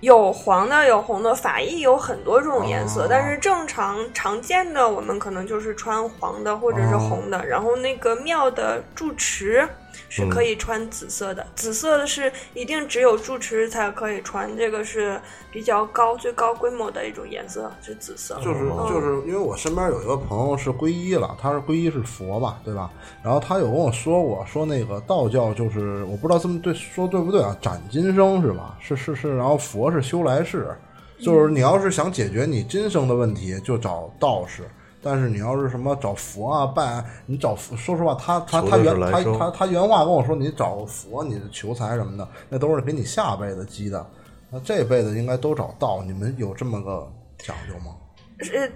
[0.00, 7.44] 有黄的，有红的，法衣有很多种颜色，哦但是正常常见的我们可能就是穿黄的或者是红的。
[7.46, 9.68] 然后那个庙的住持，
[10.10, 11.46] 是可以穿紫色的。
[11.54, 15.18] 紫色的是一定只有住持才可以穿，这个是
[15.52, 18.34] 比较高、最高规模的一种颜色，是紫色。
[18.42, 22.90] 就是哦就是因为我身边有一个朋友是皈依了，他是皈依是佛吧，对吧？
[23.22, 27.56] 然后他有跟我说过，说那个道教就是我不知道这么对说对不对啊？
[27.62, 28.76] 斩今生是吧？
[28.80, 30.76] 是是是，然后佛是修来世，
[31.22, 34.64] 就是你要是想解决你今生的问题，就找道士。
[35.02, 44.06] 但是你要是什么找佛啊拜啊，你找佛，说实话，他他他原他他他原话跟我说，你找佛，你求财什么的，那都是给你下辈子积的。
[44.50, 47.94] 那这辈子应该都找道，你们有这么个讲究吗？
[48.42, 48.68] 是的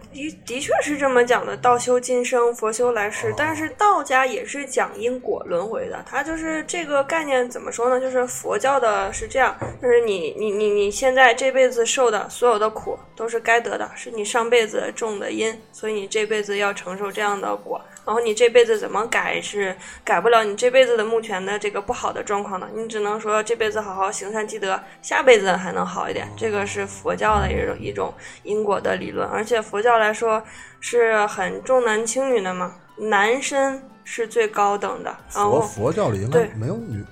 [0.45, 3.33] 的确是这么讲的，道修今生，佛修来世。
[3.37, 8.01] 但是道家也是讲因果轮回的，它就是这个概念怎么说呢？
[8.01, 17.81] 就是佛教的是这样，就是你你你你现在这辈子受的所有的苦都是该得的，是你上辈子种的因，所以你这辈子要承受这样的果。
[18.07, 19.75] 然后你这辈子怎么改是
[20.05, 26.29] 改不了你这辈子的目前的这个不好的状况的，你只能说这辈子好好行善积德，下辈子还能好一点。
[26.37, 30.43] 这个是佛教的一种一种因果的理论，而且佛教来说
[30.81, 37.03] 是很重男轻女的嘛，男生是最高等的，然佛后佛教里应该对没有女，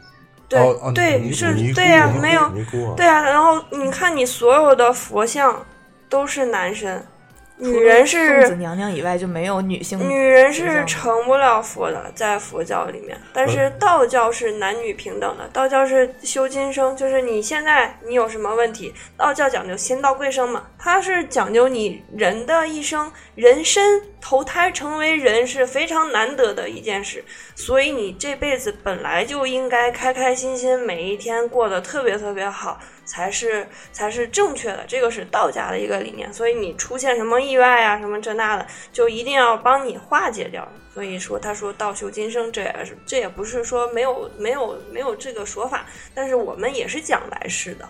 [0.49, 0.61] 对、
[0.95, 2.53] 对是对呀、没有
[2.95, 5.64] 对啊，然后你看你所有的佛像
[6.11, 7.03] 都是男生，
[7.59, 9.98] 女人是娘娘以外就没有女性。
[9.98, 15.46] 女人是成不了佛的，在佛教里面，但是道教是男女平等的。
[15.48, 27.24] 道教是修今生，就是你现在你有什么问题，道教讲究先道贵生嘛，它是讲究你人的一生，人身投胎成为人是非常难得的一件事，
[27.55, 32.80] 所以你这辈子本来就应该开开心心，每一天过得特别特别好。
[33.12, 36.32] 才是才是正确的，这个是道家的一个理念。
[36.32, 40.66] 所以你出现什么意外啊，什么这那的，就一定要帮你化解掉。
[40.94, 45.84] 所以说，他说道修今生，这也是这也不是说没有没有没有这个说法，
[46.14, 47.86] 但是我们也是讲来世的。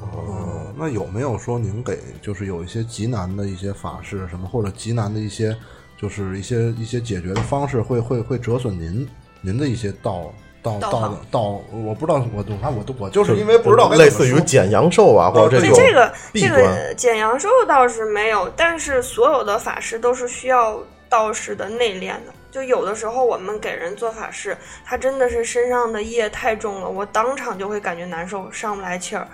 [0.00, 5.56] 哦，那有没有说您给就是有一些极难的一些法事什么，或者极难的一些
[6.00, 9.08] 就是一些一些解决的方式，会会会折损您
[9.40, 10.32] 您的一些道
[10.62, 11.60] 道道道？
[11.72, 16.48] 我不知道，我我看我都我就是因为不知道类似于减阳寿啊，或者这种这这个这。
[16.50, 22.32] 个减阳寿倒是没有，但是所有的法师都是需要道士的内练的。
[22.50, 29.26] 就有的时候我们给人做法事，他真的是身上的业太重了，我当场就会感觉难受，上不来气儿。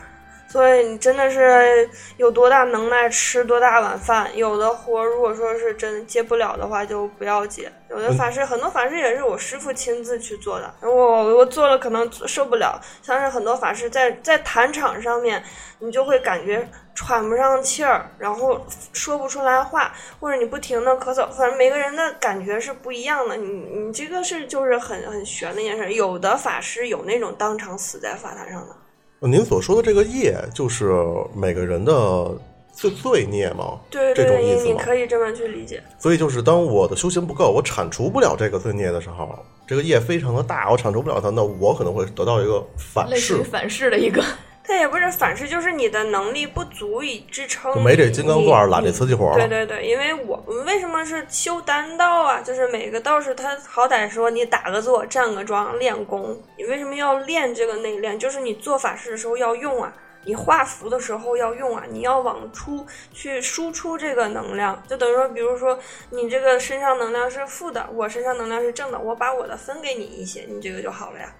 [0.49, 7.71] 所以你真的是有多大能耐吃多大碗饭，有的活如果说是真接不了的话，就不要接。
[7.91, 12.81] 有的法师，很多法师也是我师傅亲自去做的，我我做了可能受不了。
[13.03, 15.43] 像是很多法师在在坛场上面，
[15.79, 23.37] 你就会感觉喘不上气儿，然后说不出来话，或者你不停的咳嗽，反正每个人的感觉是不一样的。
[23.37, 25.93] 你你这个是就是很很悬的一件事。
[25.93, 28.75] 有的法师有那种当场死在法坛上的。
[29.21, 30.93] 您所说的这个业，就是
[31.35, 31.93] 每个人的
[32.73, 33.81] 罪罪孽吗？
[33.91, 34.79] 这对对对，你你种意思你？
[34.79, 35.83] 可以这么去理解。
[35.99, 44.23] 所以就是当我的修行不够，我铲除不了这个罪孽的时候，这个业非常的大，我铲除不了它，那我可能会得到一个反噬类似于，反噬的一个，
[44.67, 49.37] 它也不是反噬，就是你的能力不足以支撑，就没这金刚钻你揽这瓷器活了。
[49.37, 52.41] 对对对，因为我们为什么是修丹道啊？
[52.41, 58.19] 就是每个道士他好歹说你打个坐、站个桩、练功，你为什么要练这个内练？
[58.19, 59.93] 就是你做法事的时候要用啊，
[60.25, 65.79] 你画符的时候要用啊，你要往出去输出这个能量，就等于说，比如说
[66.11, 71.33] 你这个身上能量是负的，我身上能量是正的，我把我的分给你一些，你这个就好了呀。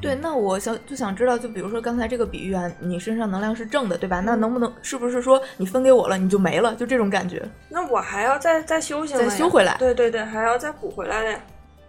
[0.00, 4.20] 对，那我想就想知道，就比如说刚才这个比喻啊，你身上能量是正的，对吧？
[4.20, 7.42] 那能不能是不是说你分给我了，你就没了，就这种感觉？
[7.68, 11.40] 那我还要再再修行再修回来对对对，还要再补回来的呀。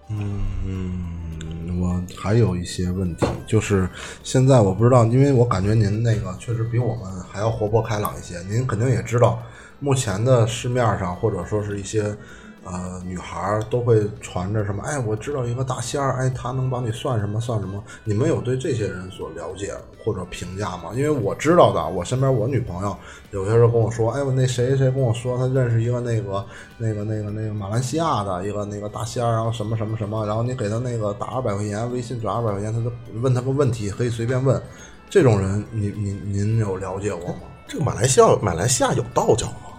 [0.09, 3.87] 嗯，我还有一些问题，就是
[4.23, 8.39] 现在我不知道，因为我感觉您那个确实比我们还要活泼开朗一些。
[8.49, 9.43] 您肯定也知道，
[9.79, 12.15] 目前的市面上或者说是一些
[12.69, 17.81] 呃女孩都会传着什么，哎，我知道一个大仙儿，哎，他能帮你算什么算什么。
[18.03, 20.91] 你们有对这些人所了解或者评价吗？
[20.93, 22.95] 因为我知道的，我身边我女朋友
[23.31, 26.45] 有些时候跟我说，哎，我那谁谁跟我说，他认识一个那个
[26.77, 32.91] 那个那个那个马来西亚的一个那个大仙儿，然后什么什么什么，然后你给他那个打二百块钱，微信转二百块钱，他就
[33.21, 34.61] 问他个问题，可以随便问。
[35.09, 37.35] 这种人，您您您有了解过吗？
[37.65, 39.71] 这个马来西亚，马来西亚有道教吗？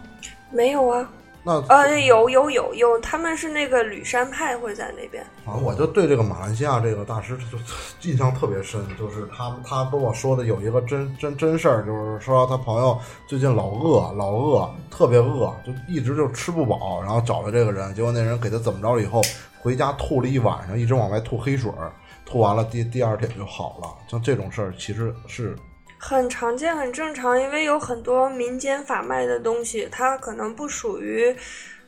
[0.51, 1.07] 没有啊，
[1.49, 5.25] 那呃，有有有有，他们是那个吕山派会在那边。
[5.47, 7.57] 反正我就对这个马来西亚这个大师就
[8.03, 19.23] 印象特别深，就是他他跟我说的有一个真真真事儿，就是说他朋友最近老饿老饿，特别饿，就一直就吃不饱，然后找了这个人，结果那人给他怎么着了以后，
[19.59, 21.91] 回家吐了一晚上，一直往外吐黑水儿。
[22.27, 23.89] 吐完了第第二天就好了。
[24.07, 25.57] 像这种事儿其实是
[25.99, 31.35] 很常见，很正常，因为有很多民间法脉的东西，它可能不属于，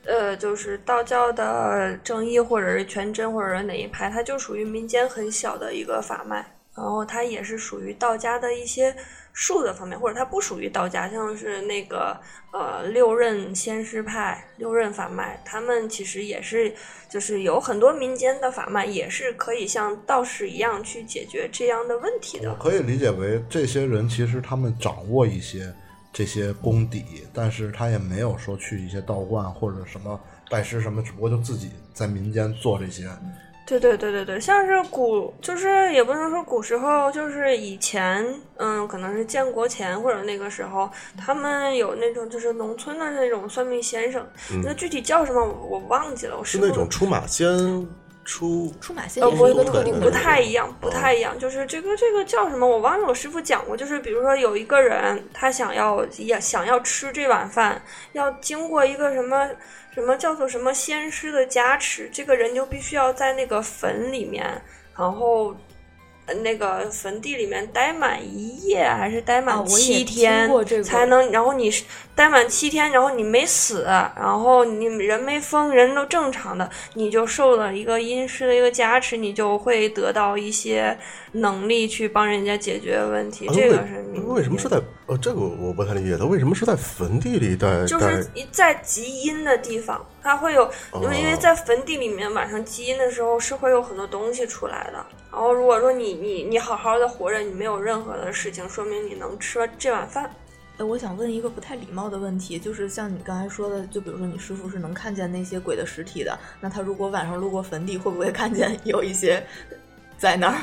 [0.05, 6.45] 呃，就是道教的正义或者是全真或者是哪一派，它就属于民间很小的一个法脉，
[6.77, 8.95] 然后它也是属于道家的一些
[9.33, 12.21] 术的方面，或者它不属于道家，像是那个
[12.53, 16.75] 呃六任仙师派、六任法脉，他们其实也是
[17.09, 22.57] 就是有很多民间的法脉，也是可以像道士一样去解决这样的问题的我。
[22.57, 25.73] 可以理解为这些人其实他们掌握一些
[26.13, 30.21] 这些功底，但是他也没有说去一些道观或者什么
[30.51, 33.09] 拜师什么，只不过就自己在民间做这些。
[33.71, 44.27] 对对对对对，像是古，就是也不能说古时候，就是以前，嗯，可能是建国前或者那个时候，他们有那种就是农村的那种算命先生，
[44.65, 47.47] 那具体叫什么我我忘记了，我是那种出马仙
[48.25, 51.39] 出出马仙呃，不也是一个特定的不太一样，不太一样。
[51.39, 53.07] 就是这个这个叫什么，我忘了。
[53.07, 59.49] 我师傅讲过，就是比如说有一个人，他想要也想要吃这碗饭，要经过一个什么
[59.95, 64.63] 什么叫做什么仙师的加持，这个人就必须要在那个坟里面，
[64.97, 65.55] 然后。
[66.31, 71.31] 呃那个坟地里面待满一夜，还是待啊满七天，过这个才能。
[71.33, 71.71] 然后你
[72.15, 80.97] 待满七天，然后你没死，然后你人没疯，人都正常的，你就受了一个阴师的一个加持，你就会得到一些
[81.33, 83.49] 能力去帮人家解决问题。
[83.49, 95.05] 啊这个是民为什么是在呃这个我不太理解，他为什么是在坟地里待就是在极阴的地方，它会有，因为因为哦在坟地里面晚上积阴的时候是会有很多东西出来的。
[95.33, 100.31] 然后如果说你你你好好的活着，你没有任何的事情，说明你能吃这碗饭。
[100.79, 109.47] 哎，我想问一个不太礼貌的问题，就是像你刚才说的，就比如说你师傅是能看见那些鬼的实体的，那他如果晚上路过坟地，会不会看见有一些
[110.17, 110.57] 在那儿？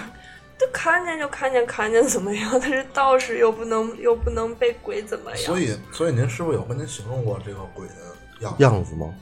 [0.59, 2.49] 就看见就看见，看见怎么样？
[2.59, 5.39] 但是道士又不能又不能被鬼怎么样？
[5.39, 7.93] 所以，所以您师傅有跟您形容过这个鬼的
[8.41, 8.63] 样子？
[8.63, 9.13] 样子吗？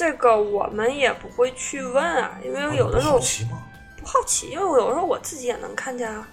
[0.00, 3.62] 这个我们也不会去问啊，因为有的时候不好奇吗？
[4.00, 6.26] 不好奇，因为有时候我自己也能看见啊。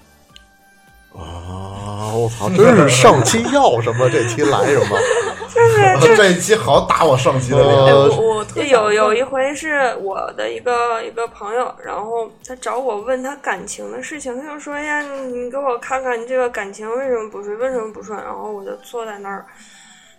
[1.14, 2.14] 啊！
[2.16, 4.98] 我操，真是上期要什么这期来什么？
[6.00, 7.88] 就是这一期好打我上期的呃脸。
[7.88, 19.46] 哎，我我特就有有一回是我的一个一个朋友，然后他找我问他感情的事情，他就说：“哎呀，你你给我看看你这个感情为什么不顺，为什么不顺？”然后我就坐在那儿，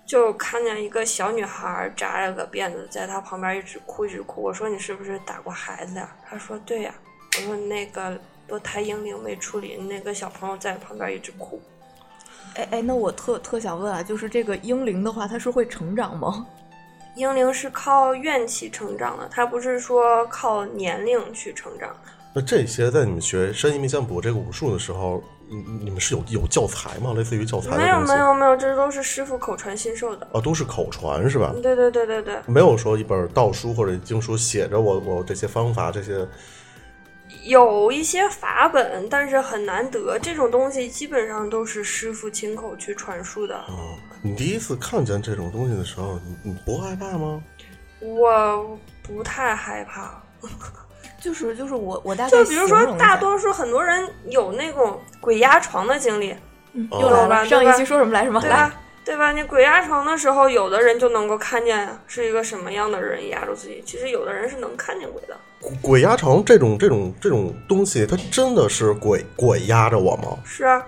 [0.09, 4.42] 就看见一个小女孩扎了个辫子，在她旁边一直哭一直哭。
[4.42, 6.94] 我说：“你是不是打过孩子呀？”她说：“对呀。”
[7.36, 11.61] 我说：“那个堕胎婴灵没处理，那个小朋友在旁边一直哭。”
[12.56, 16.46] 哎哎，那我特特想问啊，就是这个婴灵的话，它是会成长吗？
[17.14, 21.94] 婴灵是靠怨气成长的，它不是说靠年龄去成长。
[22.39, 27.12] 那这些在你们学山医迷相卜这个武术的时候，你你们是有有教材吗？
[27.16, 28.01] 类似于教材的没有？
[28.03, 30.24] 没有没有，这都是师傅口传心授的。
[30.32, 31.53] 啊，都是口传是吧？
[31.61, 36.24] 对对对对对，没有说一本道书或者经书写着我我这些方法这些
[37.43, 40.16] 有一些法本，但是很难得。
[40.20, 43.57] 这种东西基本上都是师傅亲口去传述的。
[43.57, 43.99] 啊。
[44.22, 47.43] 你第一次看见这种东西的时候，你你不害怕吗？
[47.99, 50.22] 我不太害怕，
[51.20, 56.34] 就是就是我我大概就比如说大多数很多人有那种鬼压床的经历，
[56.72, 58.80] 嗯又来了，吧上一期说什么来什么来对吧？
[59.04, 59.32] 对吧？
[59.32, 65.36] 你鬼压床的时候，有的人就能够看见是一个什么样的人压住自己，其实有的人是能看见鬼的。
[65.82, 70.38] 鬼压床这种这种这种东西，它真的是鬼鬼压着我吗？
[70.44, 70.86] 是啊，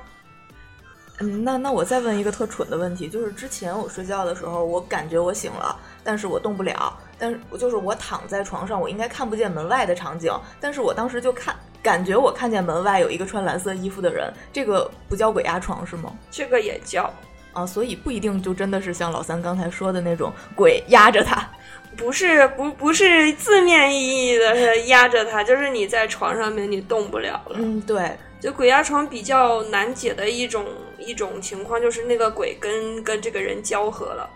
[1.19, 16.13] 嗯，那那我再问一个特蠢的问题，就是之前我睡觉的时候，我感觉我醒了，但是我动不了，但是我就是我躺在床上，我应该看不见门外的场景，但是我当时就看，感觉我看见门外有一个穿蓝色衣服的人，这个不叫鬼压床是吗？
[16.31, 17.13] 这个也叫。
[17.53, 21.49] 啊，所以不一定就真的是像老三刚才说的那种鬼压着他。
[21.97, 27.57] 不是不不是字面意义的是压着他，就是你在床上面你动不了了。
[27.57, 30.65] 嗯，对，就鬼压床比较难解的一种
[30.97, 34.31] 一种情况，就是那个鬼跟跟这个人交合了，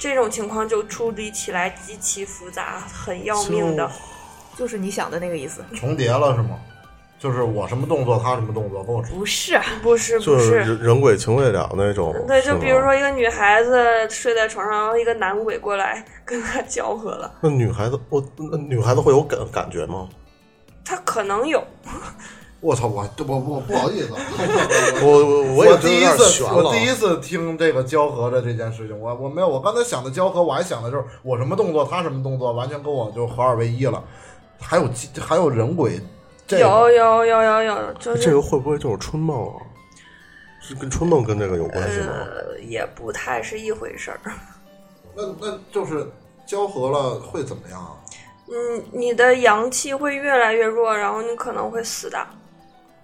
[0.00, 3.88] 这种情况就处理起来极其复杂，很要命的。
[4.56, 5.62] 就是你想的那个意思。
[5.76, 6.58] 重叠了是吗？
[7.18, 12.14] 就是我什么动作，他什么动作，跟我重不是，不是就不是，人人鬼情未了那种。
[12.26, 20.08] 对，是吗就比如说一个女孩子睡在床上，然后一个男鬼过来跟她交合了，那女孩子，我那女孩子会有感感觉吗？
[20.82, 21.62] 她可能有，
[22.60, 24.12] 我操，我我我不好意思，
[25.02, 34.04] 我我我也第一次我第一次听这个交合的这件事情，我我没有，我刚才想的交合，我还想的就是我什么动作，他什么动作，完全跟我就合二为一了。
[34.60, 34.86] 还有
[35.18, 35.98] 还有人鬼
[36.46, 39.56] 这有有有有有，就是这个会不会就是春梦啊？
[40.60, 42.08] 是跟春梦跟这个有关系吗？
[42.12, 44.20] 呃，也不太是一回事儿。
[45.16, 46.06] 那那就是
[46.46, 47.96] 交合了会怎么样啊？
[48.48, 52.18] 嗯，你的阳气会越来越弱，然后你可能会死的。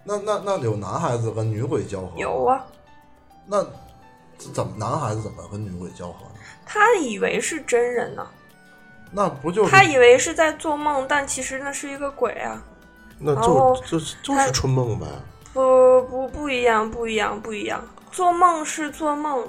[0.06, 2.12] 那那那有男孩子跟女鬼交合？
[2.16, 2.44] 有。
[2.44, 2.64] 啊，
[3.44, 3.62] 那
[4.52, 6.40] 怎么男孩子怎么跟女鬼交合呢？
[6.64, 8.26] 他以为是真人呢，
[9.10, 12.62] 那不就是他以为是在做梦，但其实那是一个鬼啊。
[13.18, 15.06] 那就就就是春梦呗，
[15.54, 17.82] 不不不一样，不一样，不一样。
[18.12, 19.42] 做梦是做梦，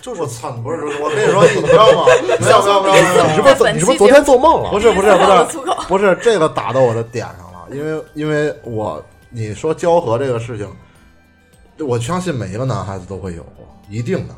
[0.00, 0.50] 就我操！
[0.52, 2.04] 不是，我跟你说，你知道吗？
[2.38, 3.26] 不要不要不要不要！
[3.26, 4.70] 你是不是你是不是昨天做梦了？
[4.70, 10.68] 不是不是不是不是这个打到我的点上了，因为因为我你说交合这个事情，
[11.86, 14.34] 我相信每一个男孩子都会有过，一定的，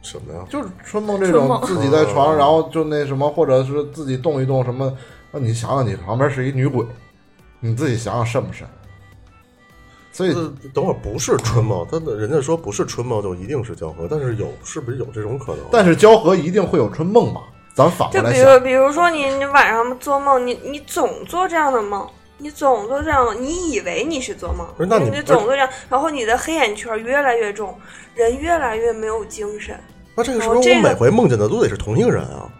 [0.00, 0.40] 什么呀？
[0.48, 4.96] 就是春梦这种自己在床上，哦然后就那什么，或者是自己动一动什么，
[5.30, 6.86] 那你想想，你旁边是一女鬼，
[7.60, 8.66] 你自己想想瘆不瘆？
[10.12, 15.64] 所以呃等会儿不是春梦，他人家说不是春梦就一定是交合，但是有是不是有这种可能？
[15.72, 17.40] 但是交合一定会有春梦吧？
[17.74, 22.06] 咱反过就比来想，如比如说你你晚上做梦，你你总做这样的梦。
[22.42, 27.78] 你总做这样，你以为你是做梦不是，那你你总做这样，然后你的黑眼圈越来越重，
[28.14, 29.78] 人越来越没有精神。
[30.16, 32.50] 那这个是不是哦这个我每回梦见的都得是同一个人啊？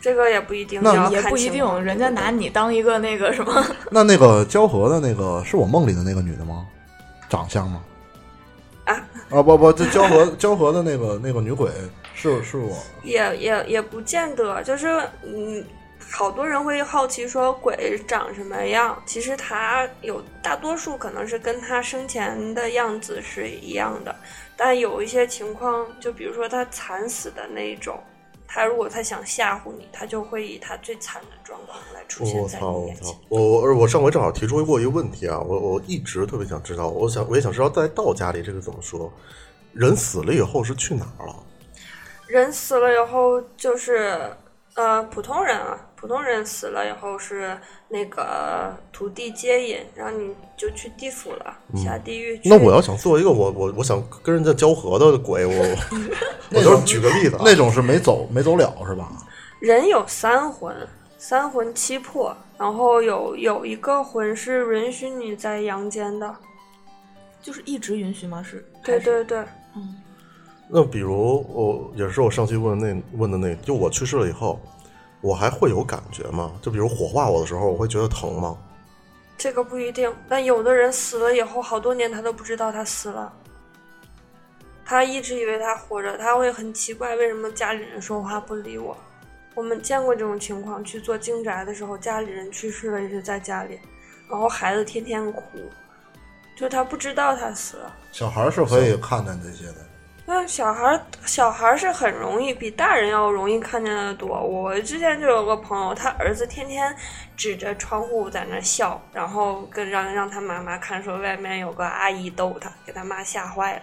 [0.00, 6.66] 这个也不一定，也不一定，人家拿你当一个那个什么， 那那个交河的那个是我梦里的那个女的吗？
[7.30, 7.80] 长相吗？
[8.84, 8.94] 啊
[9.30, 11.70] 啊不不，这交合交合的那个那个女鬼
[12.12, 14.88] 是是我也也也不见得，就是
[15.22, 15.64] 嗯，
[16.10, 24.14] 好多人会好奇说鬼长什么样，其实他有大多数可能是跟他生前的样子是一样的，
[24.56, 27.98] 但有一些情况，就比如说他惨死的那一种，
[28.46, 33.14] 他如果他想吓唬你，他就会以他最惨的状况来出现在你面前。！
[33.28, 39.12] 我我我上回正好提出过一个问题啊，我我一直特别想知道，我想我也想知道在道家里这个怎么说，
[39.72, 41.34] 人死了以后是去哪儿了？
[42.28, 44.30] 人死了以后就是
[44.74, 47.56] 呃普通人啊，普通人死了以后是
[47.88, 52.46] 那个土地接引，然后你就去地府了，下地狱去。
[52.46, 55.54] 那我要想做一个我我我想跟人家交合的鬼，我
[56.52, 59.10] 我就是举个例子啊，那种是没走没走了是吧？
[59.60, 60.76] 人有三魂，
[61.16, 66.36] 三魂七魄，然后有有一个魂是允许你在阳间的。
[67.40, 68.42] 就是一直允许吗？
[68.42, 68.62] 是？
[68.84, 69.38] 对对，对
[69.74, 69.96] 嗯，
[70.68, 74.60] 那比如我也是我上期问的那问的那，就我去世了以后，
[75.24, 76.52] 我还会有感觉吗？
[76.60, 78.58] 就比如火化我的时候，我会觉得疼吗？
[79.38, 83.32] 这个不一定，但有的人死了以后好多年他都不知道他死了。
[84.84, 88.94] 他一直以为他活着，他会很奇怪为什么家里人说话不理我。
[89.54, 93.80] 我们见过这种情况，去做精宅的时候，家里人去世了，一直在家里，
[94.28, 95.42] 然后孩子天天哭，
[96.54, 97.96] 就他不知道他死了。
[98.12, 99.76] 小孩是可以看见这些的。
[100.26, 104.28] 那小孩儿，小孩儿是很容易，比大人要容易看见的多。
[104.40, 106.96] 我之前就有个朋友，他儿子天天
[107.36, 113.82] 指着窗户在那笑，然后跟让让他妈妈看，说外面有个阿姨逗他，给他妈吓坏了。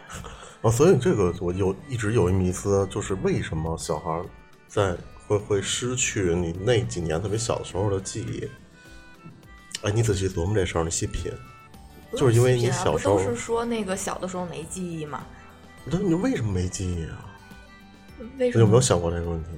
[0.64, 4.26] 啊， 所以这个我有一直有一迷思，就是为什么小孩儿
[4.68, 4.96] 在
[5.28, 8.50] 会会失去你那几年特别小时候的记忆？
[9.84, 11.32] 哎，你仔细琢磨这事儿，你细品，
[12.18, 15.24] 就是因为你小时候不都是说那个小的时候没记忆吗？
[15.86, 17.26] 那你为什么没记忆啊？
[18.38, 18.60] 为什么？
[18.60, 19.50] 你有没有想过这个问题？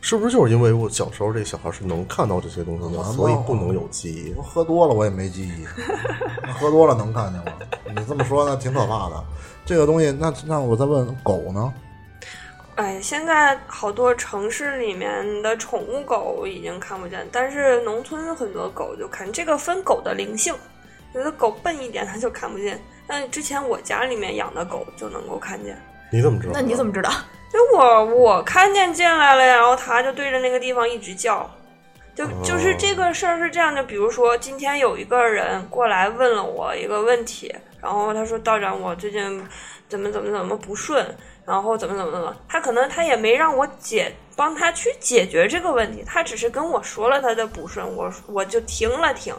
[0.00, 4.42] 是不是就是因为我小时候这小孩是能看到这些东西的，所以不能有记忆我？
[4.42, 5.66] 喝多了我也没记忆，
[6.42, 7.52] 那 喝多了能看见吗？
[7.96, 9.24] 你这么说那挺可怕的。
[9.64, 11.72] 这个东西，那那我再问狗呢？
[12.74, 19.32] 哎，现在好多城市里面的宠物狗已经看不见，但是农村很多狗就看。
[19.32, 20.52] 这个分狗的灵性，
[21.14, 25.76] 有的狗笨一点它就看不见，但之前我家里面养的狗就能够看见。
[26.10, 26.52] 你怎么知道？
[26.54, 27.10] 那你怎么知道？
[27.52, 31.48] 就我我看见进来了，然后它就对着那个地方一直叫，
[32.14, 33.82] 就就是这个事儿是这样的。
[33.82, 39.22] 比如说今天有一个人过来问了我一个问题，然后他说道长，我最近
[39.88, 41.06] 怎么怎么怎么不顺，
[41.46, 49.32] 然后怎么怎么怎么，他可能他也没让我解帮他去解决这个问题，他只是跟我说了他的不顺，我我就听了听，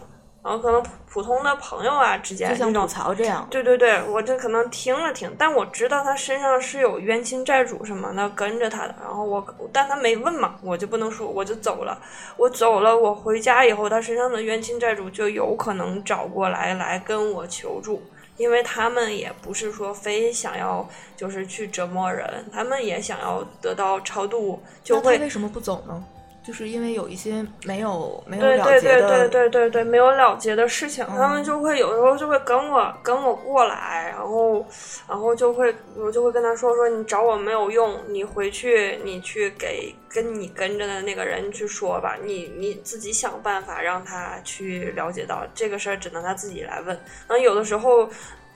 [0.45, 9.43] 然后可能普普通的朋友啊之间就像吐槽这样，对对对，我就可能听了听，但我知道他身上是有冤亲债主什么的跟着他的，然后我，
[9.73, 11.97] 但他没问嘛，我就不能说，我就走了。
[12.37, 18.03] 我走了，我回家以后，他身上的冤亲债主就有可能找过来来跟我求助，
[18.37, 26.03] 因为他们也不是说非想要就是去折磨人，他们也想要得到超度，就会那为什么不走呢？
[26.45, 34.65] 就是因为有一些没有没有对对对了结的，对对对对，没有了结的事情，他们就会有时候就会跟我跟我过来，然后
[35.09, 46.87] 然后就会我就会跟他说说你找我没有用，你回去你去给跟你跟着的那个人去说吧，你你自己想办法让他去了解到这个事儿，只能他自己来问。
[47.27, 48.07] 然后有的时候。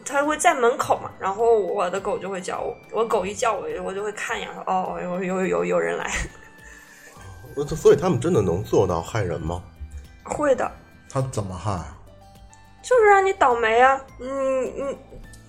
[0.06, 6.10] 他会在门口嘛，然后我的狗就会叫我，我狗一叫我，我就会看一眼，说哦，有有有有人来，
[7.68, 9.62] 那所以他们真的能做到害人吗？
[10.24, 10.70] 会的。
[11.12, 11.96] 他怎么害啊？
[12.82, 14.00] 就是让你倒霉啊！
[14.20, 14.98] 嗯嗯，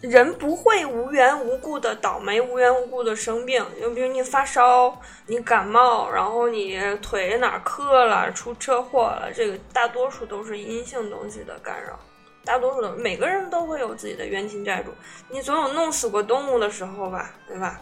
[0.01, 3.65] 人不会无缘无故的倒霉，无缘无故的生病。
[3.81, 11.99] 就比如你发烧，你感冒，然后你腿哪儿磕了，出车祸了，这个大多数都是阴性东西的干扰。
[12.45, 14.91] 大多数的每个人都会有自己的冤亲债主，
[15.29, 17.81] 你总有弄死过动物的时候吧，对吧？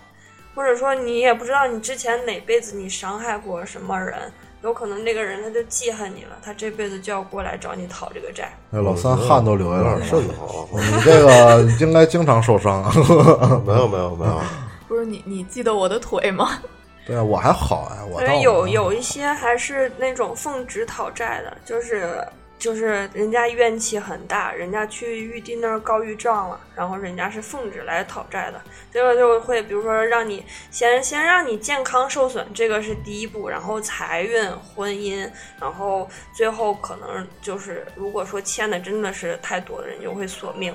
[0.58, 4.18] 或者说你也不知道你之前哪辈子你伤害过什么人，
[4.62, 8.50] 有可能那个人他就记恨你了，他这辈子就要过来找你讨这个债。
[8.70, 10.34] 那老三汗都流下来有点瘆了。
[10.72, 12.82] 你这个应该经常受伤。
[13.64, 14.40] 没有没有没有，
[14.88, 16.58] 不是你你记得我的腿吗？
[17.06, 22.26] 对啊，我还好哎，我倒所以有有一些还是那种奉旨讨债的，就是
[22.58, 28.60] 就是人家怨气很大，人家去玉帝那儿告御状了，然后人家是奉旨来讨债的，
[28.92, 35.30] 结果就会比如说让你先先让你健康受损，这个是第一步，然后财运、婚姻，
[35.60, 40.72] 然后最后可能就是如果说欠的真的是太多的人，就会索命。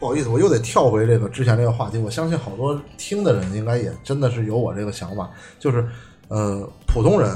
[0.00, 1.96] 不好意思，我又得跳回这个之前这个话题。
[1.96, 5.86] 我相信好多听的人应该也真的是有我这个想法，就是
[6.26, 7.30] 呃，普通人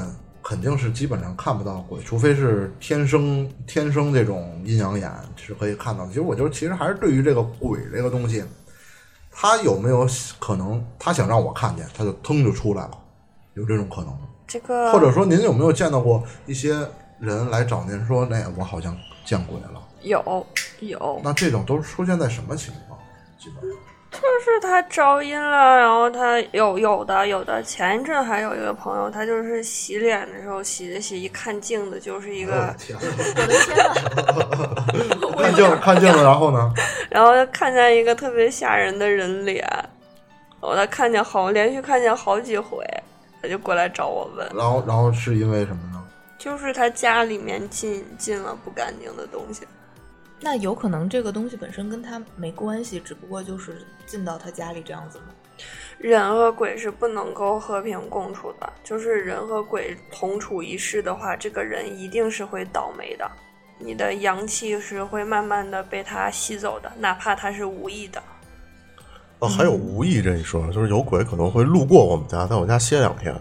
[0.47, 6.07] 肯定是基本上看不到鬼，除非是天生天生这种阴阳眼是可以看到的。
[6.07, 8.41] 其实我就其实还是对于这个鬼这个东西，
[9.29, 10.07] 他有没有
[10.39, 12.91] 可能他想让我看见，他就腾就出来了，
[13.55, 14.19] 有这种可能吗？
[14.47, 16.77] 这个或者说您有没有见到过一些
[17.19, 19.83] 人来找您说，那我好像见鬼了？
[20.03, 20.47] 有
[20.79, 22.97] 有，那这种都是出现在什么情况？
[23.37, 23.77] 基本上。
[24.09, 35.43] 就是他招阴了，然后他有有的有的，前一阵还有一个朋友，他就是洗脸的时候洗着洗，一看镜子就是一个，天，我的天呐！
[35.43, 36.73] 看镜看镜子，然后呢？
[37.11, 39.63] 然后他看见一个特别吓人的人脸，
[40.61, 42.83] 然后他看见好连续看见好几回，
[43.41, 46.03] 他就过来找我问，然后然后是因为什么呢？
[46.37, 49.67] 就是他家里面进进了不干净的东西，
[50.39, 55.25] 那有可能这个东西本身跟他没关系，只不过就是进到他家里这样子吗？
[55.97, 63.27] 人和鬼是不能够和平共处的，就是人和鬼同处一室的话，这个人一定是会倒霉的，
[63.79, 68.21] 你的阳气是会慢慢的被他吸走的，哪怕他是无意的。
[69.39, 73.35] 哦，还有无意这一说，就是有鬼可能会路过我们家，在我家歇两天，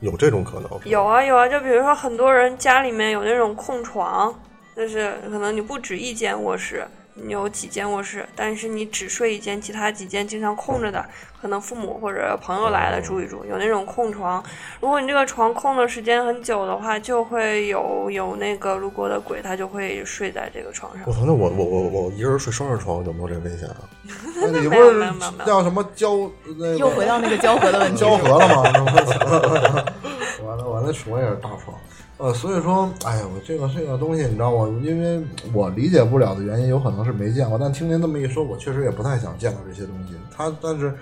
[0.00, 0.70] 有这种可能？
[0.84, 4.38] 有啊有啊，就比如说很多人家里面有那种空床，
[4.76, 11.04] 就是可能你不止一间卧室，你有几间卧室，但是你只睡一间，其他几间经常空着的，
[11.40, 14.42] 可能父母或者朋友来了住一住，有那种空床。
[14.80, 21.12] 如果你这个床空的时间很久的话，就会有有那个路过的鬼，他就会睡在这个床上我。
[21.12, 23.76] 操，那我我我我一个人睡双人床有没有这危险啊？
[24.42, 28.00] 那你不没有是没有没有没有叫什么交那个又回到那个交合的问题。
[28.02, 28.62] 交合了吗？
[30.44, 31.78] 完了，我那床也是大床。
[32.16, 35.20] 呃，所以说，哎呀，我这个这个东西，你知道我，因为
[35.52, 37.58] 我理解不了的原因，有可能是没见过。
[37.58, 40.14] 但听您这么一说，我确实也不太想见到这些东西。
[40.34, 40.94] 它，但是，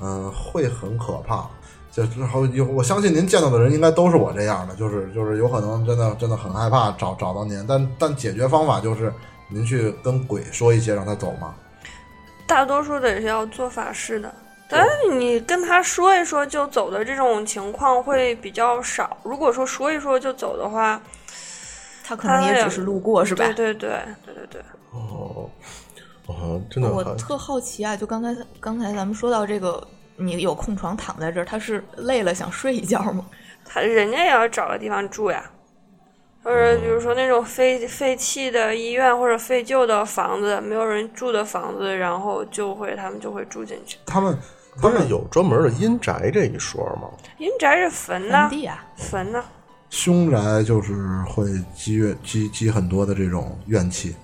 [0.00, 1.48] 嗯、会很可怕。
[1.90, 9.12] 就之后有，我相信您见到的人应该都是我这样的，就是就是有可能真的真的很害怕找找到您，但但解决方法就是
[9.48, 11.54] 您去跟鬼说一些，让他走嘛。
[12.46, 14.32] 大多数得是要做法事的，
[14.72, 19.16] 但是你跟他说一说就走的这种情况会比较少。
[19.22, 21.00] 如果说说一说就走的话，
[22.02, 23.44] 他可能也只是路过，是吧？
[23.44, 23.90] 对对对
[24.24, 25.48] 对对对，哦，
[26.26, 33.26] 哦，真的我特好奇啊，就刚才刚才咱们说到这个，你有空床躺在这儿，他是累了想睡一觉吗？
[33.64, 35.44] 他人家也要找个地方住呀。
[36.44, 43.96] 或者比如说那种废废弃的医院或者废旧的房子，没有人住的房子，然后就会他们就会住进去。
[44.04, 44.36] 他们
[44.80, 47.10] 他们有专门的阴宅这一说吗？
[47.38, 49.44] 阴宅是坟呐坟，地啊，坟呐。
[49.90, 50.94] 凶宅就是
[51.28, 51.44] 会
[51.74, 54.16] 积怨积积很多的这种怨气。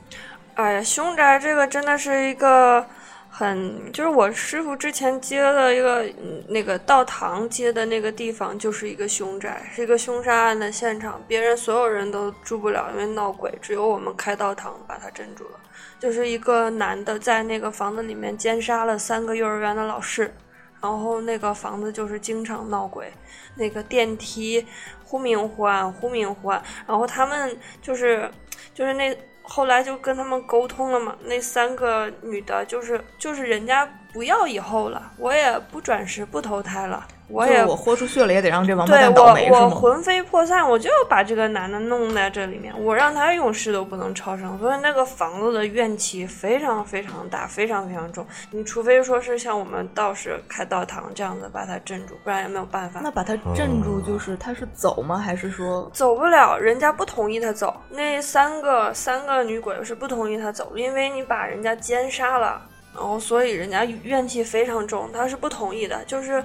[0.55, 2.85] 哎呀，凶宅这个真的是一个
[3.29, 15.61] 很，就是我师傅之前接的一个嗯那个道堂接的那个地方，就是一个凶宅，是一个凶杀案的现场，别人所有人都住不了，因为闹鬼，只有我们开道堂把它镇住了。
[15.99, 20.33] 就是一个男的在那个房子里面奸杀了三个幼儿园的老师，
[20.81, 23.13] 然后那个房子就是经常闹鬼，
[23.57, 24.65] 那个电梯
[25.05, 26.63] 忽明忽暗，忽明忽暗。
[26.87, 28.31] 然后他们就是
[28.73, 39.59] 就是那后来就跟他们沟通了嘛，那三个女的就是就是人家不要以后了，我也不转世不投胎了，我也我豁出去了也得让这王八对蛋倒霉是吗？
[39.59, 48.26] 我我魂飞魄散，我就要把这个男的弄在这里面，我让他永世都不能超生，所以那个房子的怨气非常非常大，非常非常重。
[48.51, 53.11] 你除非说是像我们道士开道堂这样子把他镇住，不然也没有办法那。
[53.11, 55.18] 把他镇住，就是他是走吗？
[55.18, 57.74] 还是说走不了，人家不同意他走。
[57.91, 62.62] 那三个三个女鬼是不同意他走，因为你把人家奸杀了，
[62.95, 65.99] 然后所以人家怨气非常重，他是不同意的。
[66.05, 66.43] 就是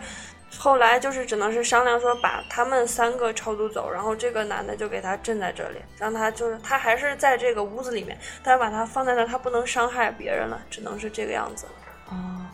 [0.58, 11.66] 后来就是只能是商量说把他们三个超度走，然后这个男的就给他镇在这里，让他就是他还是在这个屋子里面，但把他放在那，他不能伤害别人了，只能是这个样子。
[12.10, 12.50] 啊？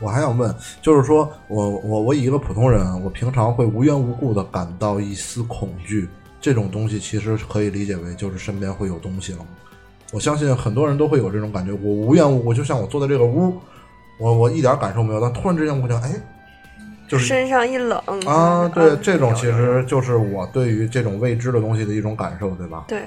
[0.00, 0.52] 我还想问，
[0.82, 6.08] 就是说我我我以一个普通人，我平常会无缘无故的感到一丝恐惧，
[6.40, 9.46] 这种东西其实可以理解为就是身边会有东西了？
[10.12, 13.60] 我相信很多人都会有这种感觉，我无缘无故，就像我坐在这个屋，
[14.18, 16.12] 我我一点感受没有，但突然之间我就哎，
[17.12, 22.84] 就是身上一冷啊，对，嗯这种其实就是我对于这种未知的东西的一种感受，对吧？
[22.88, 22.98] 对。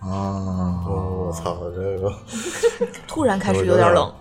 [0.00, 2.12] 啊，哦我操，这个
[3.06, 4.12] 突然开始有点冷，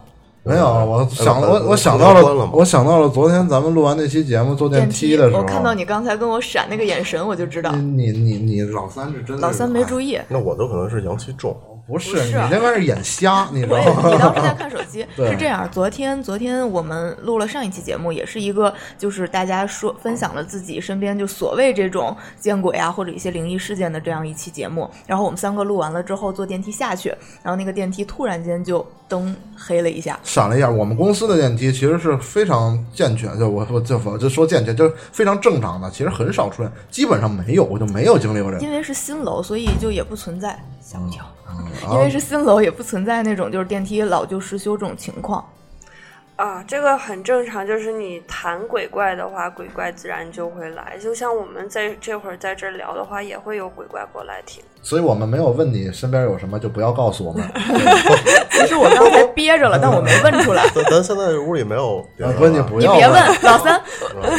[0.44, 10.20] 没有，我想哎我我想到了，了我想到了昨天咱们录完那期节目坐电梯的时候，我看到你刚才跟我闪那个眼神，我就知道你你你你老三是真的老三没，注意。
[10.28, 11.58] 那我都可能是阳气重，
[11.92, 14.54] 不是不是啊你那边是眼瞎，你知道我也，你当时在？
[14.54, 15.06] 看手机。
[15.18, 24.90] 是这样，昨天昨天我们录了上一期节目，也是一个就是大家说分享了自己身边就所谓这种见鬼啊或者一些灵异事件的这样一期节目。
[25.06, 27.10] 然后我们三个录完了之后坐电梯下去，
[27.44, 38.64] 然后那个电梯突然间就灯黑了一下，闪了一下，我们公司的电梯其实是非常健全，就我我就我就说健全，就是非常正常的，其实很少出现，基本上没有，我就没有经历过这个。
[38.64, 41.26] 因为是新楼，所以就也不存在吓我一跳。
[41.52, 45.48] 嗯因为是新楼，也不存在那种就是电梯老旧失修这种情况。
[46.36, 50.98] 啊，这个很正常，就是你谈鬼怪的话，鬼怪自然就会来。
[50.98, 54.64] 就像我们在这会儿在这儿聊的话，也会有鬼怪过来听。
[54.82, 57.44] 所以我们没有问你身边有什么，就不要告诉我们。
[58.52, 60.68] 其实我刚才憋着了， 但我没问出来。
[60.74, 63.82] 咱咱现在屋里没有别人啊不，你不要你别问老三，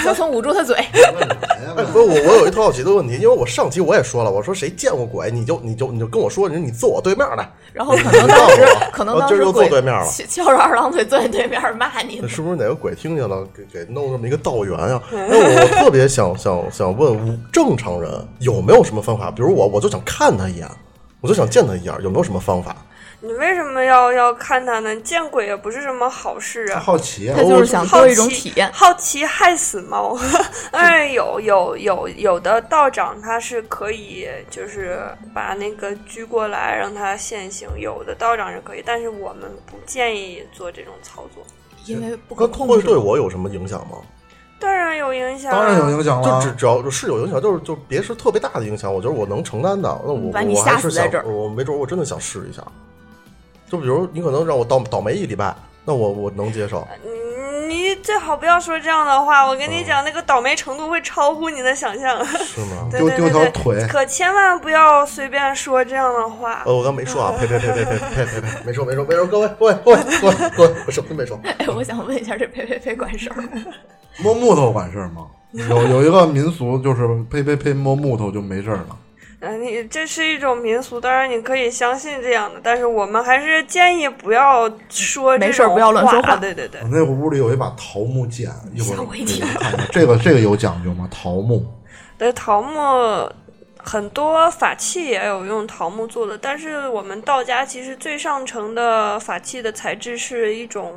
[0.02, 0.76] 小聪捂住他嘴。
[0.76, 12.28] 哎，不是我，我有一特好奇的问题，因为我上期我也说了，我说谁见过鬼，你就你就你就跟我说，你说你坐我对面来，然后可能当时，可能当今儿又坐时鬼对面了翘翘着二郎腿坐你对面骂你呢。
[12.28, 15.00] 是不是哪个鬼听见了，给给弄这么一个道缘呀？
[15.12, 19.30] 哎，我特别想想想问，正常人有没有什么方法？
[19.30, 20.68] 比如我，我就想看他一眼，
[21.20, 22.76] 我就想见他一眼，有没有什么方法？
[23.24, 24.96] 你为什么要要看他呢？
[24.96, 26.80] 见鬼也不是什么好事啊！
[26.80, 28.68] 好奇啊他，就是想好多一种奇体验。
[28.72, 30.18] 好奇害死猫。
[30.72, 34.98] 哎，有有有有的道长他是可以，就是
[35.32, 41.44] 把那个拘过来让他现形；有的道长是可以，但是我们不建议做这种操作。
[41.86, 42.86] 因为不可会会控制。
[42.86, 43.98] 对我有什么影响吗？
[44.62, 46.40] 当然有影响、啊，当然有影响了。
[46.40, 49.88] 就只只要是有影响，就是就别是特别大的影响，我觉得我能承担的。
[50.04, 52.62] 那我把你我还是想吓死在这儿，我没准我真的想试一下。
[53.68, 55.54] 就比如你可能让我倒倒霉一礼拜，
[55.84, 56.86] 那我我能接受。
[57.04, 59.46] 嗯，你最好不要说这样的话。
[59.46, 62.22] 我跟你讲，那个倒霉程度会超乎你的想象。
[62.26, 62.88] 是吗？
[62.92, 66.62] 对丢丢条腿可千万不要随便说这样的话。
[66.66, 71.40] 呃，我刚没说啊， 呸呸呸呸呸呸呸呸，没说没说没说，各位各位各位各位各位，我什么都没说。
[71.58, 73.48] 哎，我想问一下，这呸呸呸管事儿吗？
[74.18, 75.26] 摸木头管事儿吗？
[75.52, 78.98] 有有一个民俗就是呸呸呸摸木头就没事儿了。
[79.40, 89.88] 呃，你这是一种民俗，当然你可以相信这样的，但是我们还是建议不要说这种没事儿不要乱说话对对对我，那个屋里有一把桃木剑，一会儿吓我一跳给你们看。
[89.90, 91.08] 这个这个有讲究吗？
[91.10, 91.66] 桃木
[92.16, 93.28] 对桃木
[93.76, 100.94] 很多法器也有用桃木做的，但是我们道家其实最上乘的法器的材质是一种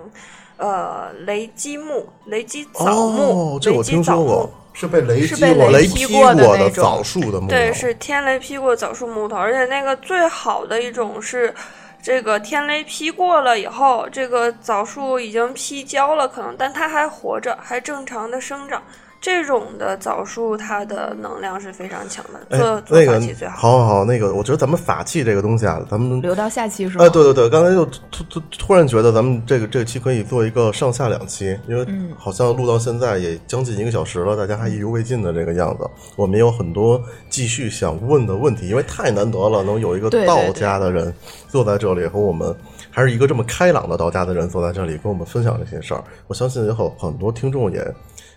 [0.57, 4.51] 呃雷击木、雷击枣木、哦，这我雷击枣木听说过。
[4.77, 11.55] 是被雷劈劈过的那种的枣树的木头，对，是天雷劈过枣树木头，而且那个最好的一种是，
[12.03, 18.83] 这个天雷劈过了以后，这个枣树已经劈焦了，可能，但它还活着，还正常的生长。
[19.25, 23.55] 这种的枣树它的能量是非常强的，哎做，做那个法器最好。
[23.57, 27.03] 好好好，那个我觉得咱们法器这个东西啊，咱们留到下期是吗？
[27.03, 35.89] 哎，对对对，刚才就突突突然觉得咱们这个这个期可以做一个上下两期，因为嗯好像录到现在也将近一个小时了，大家还意犹未尽的这个样子。
[36.15, 41.11] 我们也有很多继续想问的问题，因为太难得了，能有一个道家的人
[41.49, 42.55] 坐在这里和我们，
[42.91, 46.03] 还是一个这么开朗的道家的人坐在这里跟我们分享这些事儿。
[46.27, 47.83] 我相信有很很多听众也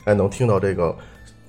[0.05, 0.94] 哎能听到这个。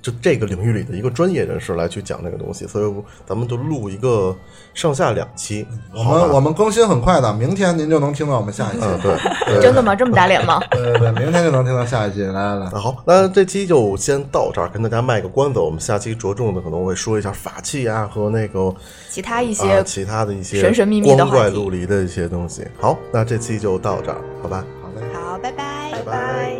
[0.02, 2.94] 就这个领域里的一个专业人士来去讲这个东西，所以
[3.26, 4.34] 咱们就录一个
[4.72, 5.66] 上下两期。
[5.94, 8.82] 我们我们更新很快的，明天您就能听到我们下一期。
[8.82, 9.94] 嗯，对，对 真的吗？
[9.94, 10.58] 这么打脸吗？
[10.72, 12.22] 对对对，明天就能听到下一期。
[12.22, 15.60] 来来来，那好，那这期就先到这儿，跟大家卖个关子。
[15.60, 18.74] 我们下期着重的可能会说一下法器啊和那个
[19.10, 22.66] 其他一啊些其他的一些神神秘秘的光怪陆离的一些东西。
[22.80, 24.64] 好，那这期就到这儿，好吧？
[24.80, 25.06] 好嘞。
[25.12, 26.59] 好，拜拜，拜拜。